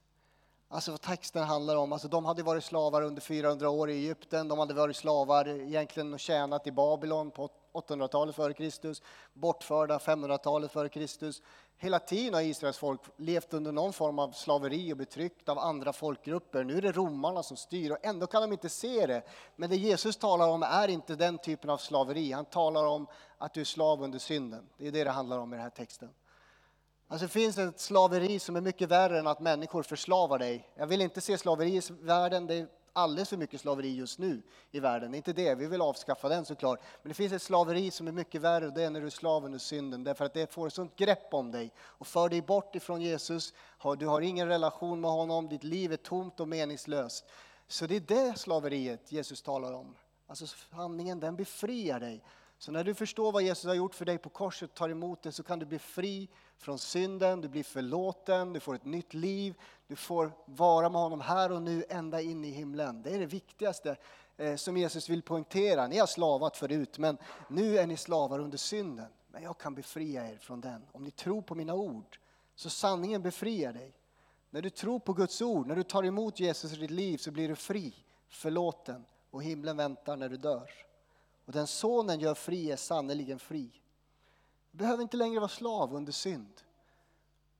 Alltså 0.69 0.91
vad 0.91 1.01
texten 1.01 1.43
handlar 1.43 1.75
om, 1.75 1.93
alltså 1.93 2.07
de 2.07 2.25
hade 2.25 2.43
varit 2.43 2.63
slavar 2.63 3.01
under 3.01 3.21
400 3.21 3.69
år 3.69 3.89
i 3.89 3.93
Egypten, 3.93 4.47
de 4.47 4.59
hade 4.59 4.73
varit 4.73 4.95
slavar 4.95 5.47
egentligen 5.47 6.13
och 6.13 6.19
tjänat 6.19 6.67
i 6.67 6.71
Babylon 6.71 7.31
på 7.31 7.49
800-talet 7.77 8.35
före 8.35 8.53
Kristus, 8.53 9.01
bortförda 9.33 9.97
500-talet 9.97 10.71
före 10.71 10.89
Kristus. 10.89 11.41
Hela 11.77 11.99
tiden 11.99 12.33
har 12.33 12.41
Israels 12.41 12.77
folk 12.77 13.01
levt 13.17 13.53
under 13.53 13.71
någon 13.71 13.93
form 13.93 14.19
av 14.19 14.31
slaveri 14.31 14.93
och 14.93 14.97
betryckt 14.97 15.49
av 15.49 15.59
andra 15.59 15.93
folkgrupper. 15.93 16.63
Nu 16.63 16.77
är 16.77 16.81
det 16.81 16.91
romarna 16.91 17.43
som 17.43 17.57
styr 17.57 17.91
och 17.91 17.97
ändå 18.01 18.27
kan 18.27 18.41
de 18.41 18.51
inte 18.51 18.69
se 18.69 19.05
det. 19.05 19.21
Men 19.55 19.69
det 19.69 19.75
Jesus 19.75 20.17
talar 20.17 20.47
om 20.47 20.63
är 20.63 20.87
inte 20.87 21.15
den 21.15 21.37
typen 21.37 21.69
av 21.69 21.77
slaveri. 21.77 22.31
Han 22.31 22.45
talar 22.45 22.85
om 22.85 23.07
att 23.37 23.53
du 23.53 23.61
är 23.61 23.65
slav 23.65 24.03
under 24.03 24.19
synden. 24.19 24.69
Det 24.77 24.87
är 24.87 24.91
det 24.91 25.03
det 25.03 25.11
handlar 25.11 25.39
om 25.39 25.53
i 25.53 25.55
den 25.55 25.63
här 25.63 25.69
texten. 25.69 26.09
Alltså 27.07 27.25
det 27.25 27.31
finns 27.31 27.57
ett 27.57 27.79
slaveri 27.79 28.39
som 28.39 28.55
är 28.55 28.61
mycket 28.61 28.89
värre 28.89 29.19
än 29.19 29.27
att 29.27 29.39
människor 29.39 29.83
förslavar 29.83 30.39
dig. 30.39 30.69
Jag 30.75 30.87
vill 30.87 31.01
inte 31.01 31.21
se 31.21 31.37
slaveri 31.37 31.75
i 31.77 31.81
världen, 31.89 32.47
det 32.47 32.67
alldeles 32.97 33.29
för 33.29 33.37
mycket 33.37 33.61
slaveri 33.61 33.95
just 33.95 34.19
nu 34.19 34.41
i 34.71 34.79
världen. 34.79 35.11
Det 35.11 35.15
är 35.15 35.17
inte 35.17 35.33
det, 35.33 35.55
vi 35.55 35.67
vill 35.67 35.81
avskaffa 35.81 36.29
den 36.29 36.45
såklart. 36.45 36.79
Men 37.01 37.09
det 37.09 37.13
finns 37.13 37.33
ett 37.33 37.41
slaveri 37.41 37.91
som 37.91 38.07
är 38.07 38.11
mycket 38.11 38.41
värre 38.41 38.67
och 38.67 38.73
det 38.73 38.83
är 38.83 38.89
när 38.89 39.01
du 39.01 39.05
är 39.05 39.11
slav 39.11 39.45
under 39.45 39.59
synden. 39.59 40.03
Därför 40.03 40.25
att 40.25 40.33
det 40.33 40.53
får 40.53 40.67
ett 40.67 40.73
sånt 40.73 40.95
grepp 40.95 41.33
om 41.33 41.51
dig 41.51 41.71
och 41.79 42.07
för 42.07 42.29
dig 42.29 42.41
bort 42.41 42.75
ifrån 42.75 43.01
Jesus. 43.01 43.53
Du 43.99 44.05
har 44.05 44.21
ingen 44.21 44.47
relation 44.47 45.01
med 45.01 45.11
honom, 45.11 45.49
ditt 45.49 45.63
liv 45.63 45.93
är 45.93 45.97
tomt 45.97 46.39
och 46.39 46.47
meningslöst. 46.47 47.25
Så 47.67 47.87
det 47.87 47.95
är 47.95 47.99
det 47.99 48.39
slaveriet 48.39 49.11
Jesus 49.11 49.41
talar 49.41 49.73
om. 49.73 49.95
Alltså 50.27 50.45
handlingen 50.69 51.19
den 51.19 51.35
befriar 51.35 51.99
dig. 51.99 52.23
Så 52.59 52.71
när 52.71 52.83
du 52.83 52.93
förstår 52.93 53.31
vad 53.31 53.43
Jesus 53.43 53.65
har 53.65 53.73
gjort 53.73 53.95
för 53.95 54.05
dig 54.05 54.17
på 54.17 54.29
korset, 54.29 54.73
tar 54.73 54.89
emot 54.89 55.21
det, 55.21 55.31
så 55.31 55.43
kan 55.43 55.59
du 55.59 55.65
bli 55.65 55.79
fri 55.79 56.29
från 56.57 56.79
synden, 56.79 57.41
du 57.41 57.47
blir 57.47 57.63
förlåten, 57.63 58.53
du 58.53 58.59
får 58.59 58.75
ett 58.75 58.85
nytt 58.85 59.13
liv, 59.13 59.55
du 59.87 59.95
får 59.95 60.31
vara 60.45 60.89
med 60.89 61.01
honom 61.01 61.21
här 61.21 61.51
och 61.51 61.61
nu 61.61 61.85
ända 61.89 62.21
in 62.21 62.45
i 62.45 62.49
himlen. 62.49 63.01
Det 63.01 63.09
är 63.09 63.19
det 63.19 63.25
viktigaste 63.25 63.97
eh, 64.37 64.55
som 64.55 64.77
Jesus 64.77 65.09
vill 65.09 65.21
poängtera. 65.21 65.87
Ni 65.87 65.97
har 65.97 66.07
slavat 66.07 66.57
förut, 66.57 66.97
men 66.97 67.17
nu 67.49 67.77
är 67.77 67.87
ni 67.87 67.97
slavar 67.97 68.39
under 68.39 68.57
synden. 68.57 69.07
Men 69.27 69.43
jag 69.43 69.57
kan 69.57 69.75
befria 69.75 70.31
er 70.31 70.37
från 70.37 70.61
den. 70.61 70.85
Om 70.91 71.03
ni 71.03 71.11
tror 71.11 71.41
på 71.41 71.55
mina 71.55 71.73
ord, 71.73 72.19
så 72.55 72.69
sanningen 72.69 73.21
befriar 73.21 73.73
dig. 73.73 73.93
När 74.49 74.61
du 74.61 74.69
tror 74.69 74.99
på 74.99 75.13
Guds 75.13 75.41
ord, 75.41 75.67
när 75.67 75.75
du 75.75 75.83
tar 75.83 76.03
emot 76.03 76.39
Jesus 76.39 76.73
i 76.73 76.75
ditt 76.75 76.91
liv, 76.91 77.17
så 77.17 77.31
blir 77.31 77.47
du 77.47 77.55
fri, 77.55 77.93
förlåten 78.29 79.05
och 79.31 79.43
himlen 79.43 79.77
väntar 79.77 80.15
när 80.15 80.29
du 80.29 80.37
dör. 80.37 80.86
Och 81.47 81.53
den 81.53 81.67
sonen 81.67 82.19
gör 82.19 82.33
fri 82.33 82.71
är 82.71 82.75
sannerligen 82.75 83.39
fri. 83.39 83.71
Du 84.71 84.77
behöver 84.77 85.03
inte 85.03 85.17
längre 85.17 85.39
vara 85.39 85.49
slav 85.49 85.95
under 85.95 86.11
synd. 86.11 86.61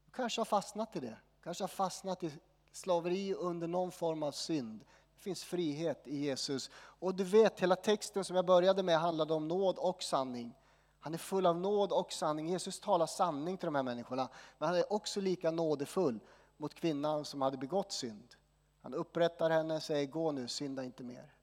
Du 0.06 0.12
kanske 0.12 0.42
har 0.42 0.46
fastnat 0.46 0.96
i 0.96 1.00
det. 1.00 1.18
Du 1.38 1.44
kanske 1.44 1.64
har 1.64 1.68
fastnat 1.68 2.24
i 2.24 2.32
slaveri 2.72 3.34
under 3.34 3.68
någon 3.68 3.92
form 3.92 4.24
av 4.24 4.32
synd. 4.32 4.80
Det 5.16 5.22
finns 5.22 5.44
frihet 5.44 6.08
i 6.08 6.18
Jesus. 6.18 6.70
Och 6.76 7.16
du 7.16 7.24
vet, 7.24 7.60
hela 7.60 7.76
texten 7.76 8.24
som 8.24 8.36
jag 8.36 8.46
började 8.46 8.84
med 8.84 9.00
handlade 9.00 9.34
om 9.34 9.48
nåd 9.48 9.78
och 9.78 10.04
sanning. 10.04 10.56
Han 11.00 11.14
är 11.14 11.18
full 11.18 11.46
av 11.46 11.60
nåd 11.60 11.92
och 11.92 12.12
sanning. 12.12 12.50
Jesus 12.50 12.80
talar 12.80 13.06
sanning 13.06 13.58
till 13.58 13.66
de 13.68 13.76
här 13.76 13.84
människorna. 13.84 14.30
Men 14.58 14.70
han 14.70 14.78
är 14.78 14.94
också 14.94 15.22
lika 15.22 15.52
nådefull 15.52 16.20
mot 16.58 16.74
kvinnan 16.74 17.26
som 17.26 17.42
hade 17.42 17.58
begått 17.58 17.92
synd. 17.92 18.36
Han 18.82 18.94
upprättar 18.94 19.50
henne 19.50 19.76
och 19.76 19.84
säger, 19.84 20.06
gå 20.06 20.32
nu, 20.32 20.48
synda 20.48 20.84
inte 20.84 21.04
mer. 21.04 21.34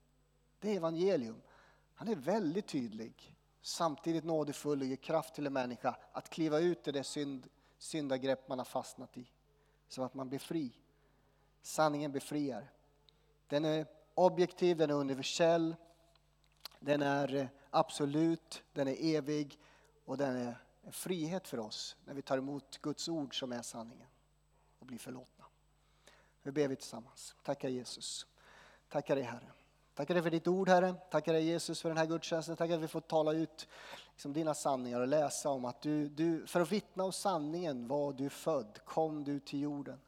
Det 0.61 0.71
är 0.71 0.77
evangelium. 0.77 1.43
Han 1.95 2.09
är 2.09 2.15
väldigt 2.15 2.67
tydlig, 2.67 3.37
samtidigt 3.63 4.25
nådefull 4.25 4.81
och 4.81 4.87
ger 4.87 4.97
kraft 4.97 5.35
till 5.35 5.47
en 5.47 5.53
människa 5.53 5.97
att 6.13 6.31
kliva 6.31 6.59
ut 6.59 6.89
ur 6.89 6.93
det 6.93 7.05
synd, 7.05 7.49
syndagrepp 7.79 8.49
man 8.49 8.59
har 8.59 8.65
fastnat 8.65 9.17
i, 9.19 9.31
så 9.89 10.03
att 10.03 10.15
man 10.15 10.29
blir 10.29 10.39
fri. 10.39 10.73
Sanningen 11.63 12.13
befriar. 12.13 12.73
Den 13.47 13.65
är 13.65 13.87
objektiv, 14.15 14.77
den 14.77 14.91
är 14.91 14.95
universell, 14.95 15.77
den 16.81 17.03
är 17.03 17.35
eh, 17.35 17.47
absolut, 17.71 18.63
den 18.73 18.89
är 18.89 18.97
evig 19.17 19.59
och 20.05 20.17
den 20.17 20.37
är 20.37 20.57
en 20.83 20.93
frihet 20.93 21.49
för 21.49 21.59
oss 21.59 21.97
när 22.05 22.15
vi 22.15 22.23
tar 22.23 22.39
emot 22.39 22.79
Guds 22.83 23.09
ord 23.09 23.39
som 23.39 23.53
är 23.53 23.63
sanningen 23.63 24.09
och 24.79 24.87
blir 24.87 24.99
förlåtna. 24.99 25.45
Nu 26.43 26.53
ber 26.53 26.69
vi 26.69 26.77
tillsammans. 26.77 27.35
Tackar 27.43 27.69
Jesus. 27.69 28.27
Tackar 28.89 29.17
dig 29.17 29.25
Herre. 29.25 29.53
Tackar 29.95 30.15
dig 30.15 30.23
för 30.23 30.31
ditt 30.31 30.49
ord 30.49 30.69
Herre. 30.69 30.95
Tackar 31.11 31.33
dig 31.33 31.45
Jesus 31.45 31.83
för 31.83 31.89
den 31.89 31.99
här 31.99 32.07
gudstjänsten. 32.07 32.57
Tackar 32.57 32.75
att 32.75 32.81
vi 32.81 32.89
får 32.89 33.01
tala 33.01 33.33
ut 33.33 33.69
liksom, 34.13 34.33
dina 34.33 34.55
sanningar 34.55 35.01
och 35.01 35.09
läsa 35.09 35.49
om 35.49 35.65
att 35.65 35.83
du, 35.83 36.09
du, 36.09 36.47
för 36.47 36.61
att 36.61 36.73
vittna 36.73 37.05
om 37.05 37.13
sanningen 37.13 37.89
var 37.89 38.13
du 38.13 38.31
född, 38.31 38.79
kom 38.85 39.25
du 39.25 39.41
till 39.41 39.61
jorden. 39.61 40.01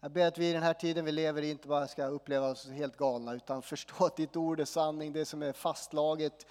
Jag 0.00 0.12
ber 0.12 0.26
att 0.26 0.38
vi 0.38 0.50
i 0.50 0.52
den 0.52 0.62
här 0.62 0.74
tiden 0.74 1.04
vi 1.04 1.12
lever 1.12 1.42
i 1.42 1.50
inte 1.50 1.68
bara 1.68 1.88
ska 1.88 2.06
uppleva 2.06 2.50
oss 2.50 2.68
helt 2.68 2.96
galna 2.96 3.34
utan 3.34 3.62
förstå 3.72 4.04
att 4.04 4.16
ditt 4.16 4.36
ord 4.36 4.60
är 4.60 4.64
sanning. 4.64 5.12
Det 5.12 5.24
som 5.24 5.42
är 5.42 5.52
fastlaget 5.52 6.46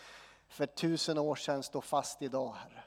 för 0.47 0.65
tusen 0.65 1.17
år 1.17 1.35
sedan 1.35 1.63
står 1.63 1.81
fast 1.81 2.21
idag 2.21 2.53
Herre. 2.53 2.83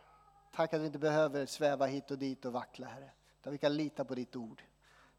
Tack 0.54 0.74
att 0.74 0.80
vi 0.80 0.86
inte 0.86 0.98
behöver 0.98 1.46
sväva 1.46 1.86
hit 1.86 2.10
och 2.10 2.18
dit 2.18 2.44
och 2.44 2.52
vackla 2.52 2.86
Herre. 2.86 3.10
Utan 3.40 3.52
vi 3.52 3.58
kan 3.58 3.76
lita 3.76 4.04
på 4.04 4.14
ditt 4.14 4.36
ord. 4.36 4.62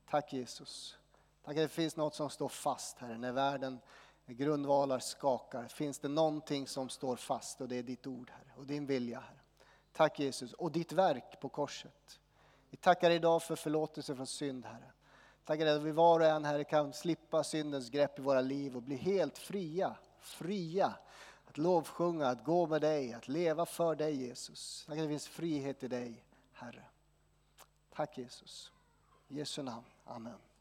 Tack 0.09 0.33
Jesus. 0.33 0.97
Tack 1.45 1.57
att 1.57 1.63
det 1.63 1.67
finns 1.67 1.95
något 1.95 2.15
som 2.15 2.29
står 2.29 2.49
fast 2.49 2.99
Herre 2.99 3.17
när 3.17 3.31
världen 3.31 3.79
grundvalar 4.25 4.99
skakar, 4.99 5.67
finns 5.67 5.99
det 5.99 6.07
någonting 6.07 6.67
som 6.67 6.89
står 6.89 7.15
fast 7.15 7.61
och 7.61 7.67
det 7.67 7.75
är 7.75 7.83
ditt 7.83 8.07
ord 8.07 8.29
Herre 8.29 8.53
och 8.57 8.67
din 8.67 8.85
vilja 8.85 9.19
Herre. 9.19 9.39
Tack 9.91 10.19
Jesus 10.19 10.53
och 10.53 10.71
ditt 10.71 10.91
verk 10.91 11.39
på 11.41 11.49
korset. 11.49 12.19
Vi 12.69 12.77
tackar 12.77 13.11
idag 13.11 13.43
för 13.43 13.55
förlåtelse 13.55 14.15
från 14.15 14.27
synd 14.27 14.65
Herre. 14.65 14.91
Tackar 15.45 15.65
dig 15.65 15.75
att 15.75 15.81
vi 15.81 15.91
var 15.91 16.19
och 16.19 16.25
en 16.25 16.45
Herre 16.45 16.63
kan 16.63 16.93
slippa 16.93 17.43
syndens 17.43 17.89
grepp 17.89 18.19
i 18.19 18.21
våra 18.21 18.41
liv 18.41 18.75
och 18.75 18.83
bli 18.83 18.95
helt 18.95 19.37
fria, 19.37 19.95
fria. 20.19 20.93
Att 21.47 21.57
lovsjunga, 21.57 22.27
att 22.27 22.43
gå 22.43 22.67
med 22.67 22.81
dig, 22.81 23.13
att 23.13 23.27
leva 23.27 23.65
för 23.65 23.95
dig 23.95 24.15
Jesus. 24.15 24.85
Tack 24.87 24.97
att 24.97 25.03
det 25.03 25.09
finns 25.09 25.27
frihet 25.27 25.83
i 25.83 25.87
dig 25.87 26.23
Herre. 26.53 26.83
Tack 27.93 28.17
Jesus. 28.17 28.71
I 29.27 29.37
Jesu 29.37 29.63
namn. 29.63 29.85
Amen. 30.05 30.43